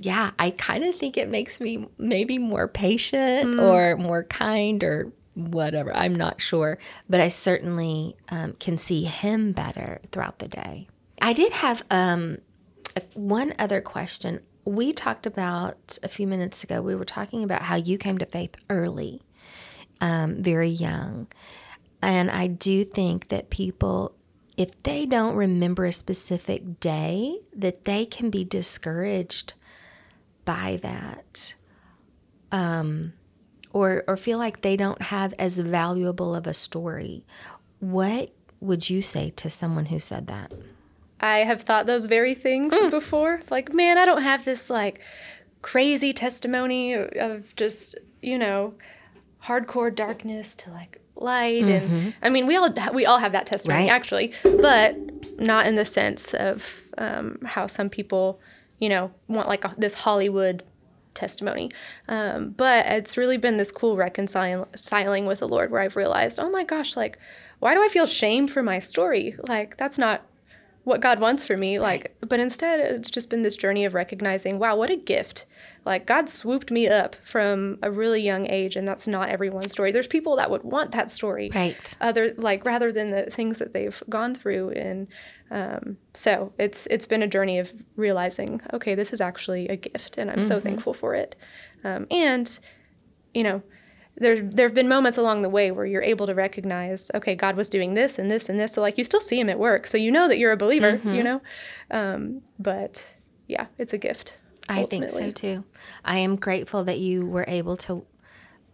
yeah, 0.00 0.30
I 0.38 0.50
kind 0.50 0.84
of 0.84 0.96
think 0.96 1.16
it 1.18 1.28
makes 1.28 1.60
me 1.60 1.86
maybe 1.98 2.38
more 2.38 2.66
patient 2.66 3.60
or 3.60 3.96
more 3.96 4.24
kind 4.24 4.82
or 4.82 5.12
whatever. 5.34 5.94
I'm 5.94 6.14
not 6.14 6.40
sure, 6.40 6.78
but 7.08 7.20
I 7.20 7.28
certainly 7.28 8.16
um, 8.28 8.54
can 8.54 8.78
see 8.78 9.04
him 9.04 9.52
better 9.52 10.00
throughout 10.10 10.38
the 10.38 10.48
day. 10.48 10.88
I 11.20 11.32
did 11.32 11.52
have 11.52 11.84
um, 11.90 12.38
a, 12.96 13.02
one 13.14 13.54
other 13.58 13.80
question. 13.80 14.40
We 14.64 14.92
talked 14.92 15.26
about 15.26 15.98
a 16.02 16.08
few 16.08 16.26
minutes 16.26 16.64
ago, 16.64 16.80
we 16.80 16.94
were 16.94 17.04
talking 17.04 17.44
about 17.44 17.62
how 17.62 17.76
you 17.76 17.98
came 17.98 18.18
to 18.18 18.26
faith 18.26 18.54
early, 18.68 19.22
um, 20.00 20.42
very 20.42 20.68
young. 20.68 21.26
And 22.02 22.30
I 22.30 22.46
do 22.46 22.84
think 22.84 23.28
that 23.28 23.50
people, 23.50 24.14
if 24.56 24.82
they 24.82 25.06
don't 25.06 25.34
remember 25.34 25.84
a 25.84 25.92
specific 25.92 26.80
day, 26.80 27.40
that 27.54 27.84
they 27.84 28.06
can 28.06 28.30
be 28.30 28.44
discouraged 28.44 29.54
by 30.44 30.78
that. 30.82 31.54
Um, 32.52 33.12
or, 33.72 34.02
or 34.08 34.16
feel 34.16 34.38
like 34.38 34.62
they 34.62 34.76
don't 34.76 35.00
have 35.02 35.32
as 35.38 35.58
valuable 35.58 36.34
of 36.34 36.46
a 36.46 36.54
story. 36.54 37.24
What 37.78 38.32
would 38.60 38.90
you 38.90 39.02
say 39.02 39.30
to 39.36 39.48
someone 39.48 39.86
who 39.86 40.00
said 40.00 40.26
that? 40.26 40.52
I 41.20 41.38
have 41.38 41.62
thought 41.62 41.86
those 41.86 42.06
very 42.06 42.34
things 42.34 42.74
before. 42.90 43.42
Like, 43.50 43.74
man, 43.74 43.98
I 43.98 44.06
don't 44.06 44.22
have 44.22 44.44
this 44.44 44.70
like 44.70 45.00
crazy 45.62 46.12
testimony 46.12 46.94
of 46.94 47.54
just, 47.56 47.96
you 48.22 48.38
know, 48.38 48.74
hardcore 49.44 49.94
darkness 49.94 50.54
to 50.56 50.70
like 50.70 51.00
light 51.20 51.64
and 51.64 52.14
I 52.22 52.30
mean, 52.30 52.46
we 52.46 52.56
all 52.56 52.72
we 52.92 53.06
all 53.06 53.18
have 53.18 53.32
that 53.32 53.46
testimony 53.46 53.84
Right. 53.84 53.90
actually, 53.90 54.32
but 54.60 54.96
not 55.40 55.66
in 55.66 55.74
the 55.74 55.84
sense 55.84 56.34
of 56.34 56.82
um, 56.98 57.38
how 57.44 57.66
some 57.66 57.88
people, 57.88 58.40
you 58.78 58.88
know, 58.88 59.10
want 59.28 59.48
like 59.48 59.64
a, 59.64 59.74
this 59.78 59.94
Hollywood 59.94 60.62
testimony. 61.14 61.70
Um, 62.08 62.50
but 62.50 62.86
it's 62.86 63.16
really 63.16 63.36
been 63.36 63.56
this 63.56 63.72
cool 63.72 63.96
reconciling 63.96 65.26
with 65.26 65.40
the 65.40 65.48
Lord 65.48 65.70
where 65.70 65.80
I've 65.80 65.96
realized, 65.96 66.38
oh 66.38 66.50
my 66.50 66.64
gosh, 66.64 66.96
like, 66.96 67.18
why 67.58 67.74
do 67.74 67.82
I 67.82 67.88
feel 67.88 68.06
shame 68.06 68.46
for 68.46 68.62
my 68.62 68.78
story? 68.78 69.34
Like, 69.48 69.76
that's 69.76 69.98
not 69.98 70.22
what 70.84 71.00
God 71.00 71.20
wants 71.20 71.44
for 71.44 71.56
me. 71.56 71.78
Like, 71.78 72.16
but 72.20 72.40
instead, 72.40 72.80
it's 72.80 73.10
just 73.10 73.28
been 73.30 73.42
this 73.42 73.56
journey 73.56 73.84
of 73.84 73.94
recognizing, 73.94 74.58
wow, 74.58 74.76
what 74.76 74.90
a 74.90 74.96
gift. 74.96 75.46
Like, 75.84 76.06
God 76.06 76.28
swooped 76.28 76.70
me 76.70 76.88
up 76.88 77.16
from 77.22 77.78
a 77.82 77.90
really 77.90 78.22
young 78.22 78.48
age, 78.48 78.76
and 78.76 78.88
that's 78.88 79.06
not 79.06 79.28
everyone's 79.28 79.72
story. 79.72 79.92
There's 79.92 80.06
people 80.06 80.36
that 80.36 80.50
would 80.50 80.62
want 80.62 80.92
that 80.92 81.10
story, 81.10 81.50
Right. 81.54 81.96
Other 82.00 82.34
like 82.36 82.64
rather 82.64 82.92
than 82.92 83.10
the 83.10 83.24
things 83.24 83.58
that 83.58 83.72
they've 83.72 84.02
gone 84.08 84.34
through, 84.34 84.70
and 84.70 85.08
um, 85.50 85.98
so 86.14 86.52
it's 86.58 86.86
it's 86.86 87.06
been 87.06 87.22
a 87.22 87.28
journey 87.28 87.58
of 87.58 87.72
realizing, 87.96 88.60
okay, 88.72 88.94
this 88.94 89.12
is 89.12 89.20
actually 89.20 89.68
a 89.68 89.76
gift, 89.76 90.16
and 90.18 90.30
I'm 90.30 90.42
so 90.42 90.60
thankful 90.60 90.94
for 90.94 91.14
it. 91.14 91.36
Um, 91.84 92.06
and 92.10 92.58
you 93.34 93.42
know, 93.42 93.62
there 94.20 94.40
there 94.42 94.66
have 94.66 94.74
been 94.74 94.88
moments 94.88 95.18
along 95.18 95.42
the 95.42 95.48
way 95.48 95.70
where 95.72 95.86
you're 95.86 96.02
able 96.02 96.26
to 96.26 96.34
recognize, 96.34 97.10
okay, 97.14 97.34
God 97.34 97.56
was 97.56 97.68
doing 97.68 97.94
this 97.94 98.18
and 98.18 98.30
this 98.30 98.48
and 98.48 98.60
this. 98.60 98.74
So 98.74 98.80
like 98.80 98.96
you 98.98 99.04
still 99.04 99.20
see 99.20 99.40
Him 99.40 99.48
at 99.48 99.58
work, 99.58 99.86
so 99.86 99.98
you 99.98 100.12
know 100.12 100.28
that 100.28 100.38
you're 100.38 100.52
a 100.52 100.56
believer, 100.56 101.00
you 101.04 101.22
know. 101.22 101.42
Um, 101.90 102.42
but 102.58 103.14
yeah, 103.48 103.66
it's 103.78 103.92
a 103.92 103.98
gift. 103.98 104.38
I 104.68 104.84
think 104.84 105.08
so 105.08 105.32
too. 105.32 105.64
I 106.04 106.18
am 106.18 106.36
grateful 106.36 106.84
that 106.84 106.98
you 107.00 107.26
were 107.26 107.46
able 107.48 107.76
to 107.78 108.04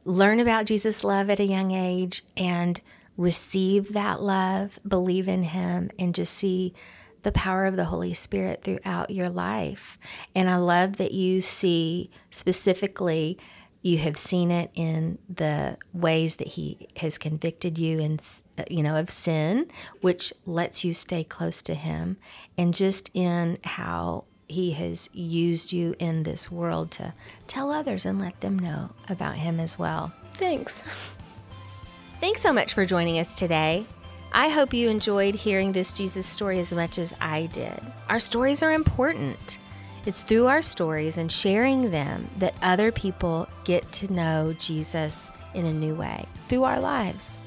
learn 0.05 0.41
about 0.41 0.67
Jesus' 0.67 1.03
love 1.03 1.31
at 1.31 1.41
a 1.41 1.45
young 1.45 1.71
age 1.71 2.23
and 2.37 2.81
receive 3.17 3.95
that 3.95 4.21
love, 4.21 4.79
believe 4.87 5.27
in 5.29 5.45
Him, 5.45 5.91
and 5.99 6.15
just 6.15 6.35
see 6.35 6.75
the 7.23 7.33
power 7.33 7.65
of 7.67 7.77
the 7.77 7.87
Holy 7.87 8.15
Spirit 8.15 8.63
throughout 8.63 9.11
your 9.11 9.29
life. 9.29 9.99
And 10.35 10.49
I 10.51 10.57
love 10.57 10.99
that 10.99 11.13
you 11.13 11.41
see 11.41 12.11
specifically. 12.31 13.39
You 13.83 13.99
have 13.99 14.17
seen 14.17 14.51
it 14.51 14.71
in 14.75 15.19
the 15.29 15.77
ways 15.93 16.37
that 16.37 16.49
he 16.49 16.89
has 16.97 17.19
convicted 17.19 17.79
you 17.79 18.01
in, 18.01 18.19
uh, 18.59 18.65
you 18.69 18.83
know, 18.83 18.97
of 18.97 19.11
sin, 19.11 19.69
which 20.01 20.33
lets 20.45 20.85
you 20.85 20.93
stay 20.93 21.23
close 21.23 21.63
to 21.63 21.75
him, 21.75 22.17
and 22.59 22.75
just 22.75 23.11
in 23.15 23.59
how 23.63 24.25
he 24.49 24.73
has 24.73 25.11
used 25.13 25.73
you 25.73 25.95
in 25.99 26.23
this 26.23 26.51
world 26.51 26.91
to 26.93 27.13
tell 27.47 27.71
others 27.71 28.07
and 28.07 28.21
let 28.21 28.41
them 28.41 28.59
know 28.59 28.91
about 29.09 29.37
him 29.37 29.61
as 29.61 29.79
well. 29.79 30.13
Thanks. 30.35 30.85
Thanks 32.21 32.41
so 32.41 32.53
much 32.53 32.73
for 32.75 32.87
joining 32.87 33.19
us 33.19 33.37
today. 33.37 33.87
I 34.33 34.49
hope 34.49 34.75
you 34.75 34.89
enjoyed 34.89 35.35
hearing 35.35 35.73
this 35.73 35.93
Jesus 35.93 36.27
story 36.27 36.59
as 36.59 36.73
much 36.73 36.99
as 36.99 37.15
I 37.21 37.47
did. 37.47 37.81
Our 38.09 38.21
stories 38.21 38.63
are 38.63 38.73
important. 38.73 39.59
It's 40.07 40.23
through 40.23 40.47
our 40.47 40.63
stories 40.63 41.17
and 41.17 41.33
sharing 41.33 41.91
them 41.91 42.31
that 42.39 42.55
other 42.63 42.93
people 42.93 43.49
get 43.65 43.91
to 43.95 44.13
know 44.13 44.55
Jesus 44.57 45.33
in 45.53 45.67
a 45.67 45.73
new 45.73 45.97
way 45.97 46.25
through 46.47 46.63
our 46.63 46.79
lives. 46.79 47.39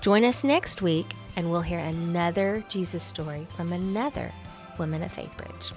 Join 0.00 0.24
us 0.24 0.44
next 0.44 0.80
week 0.80 1.12
and 1.36 1.50
we'll 1.50 1.60
hear 1.60 1.80
another 1.80 2.64
Jesus 2.70 3.02
story 3.02 3.46
from 3.54 3.74
another 3.74 4.32
Women 4.78 5.02
of 5.02 5.12
Faith 5.12 5.36
Bridge. 5.36 5.72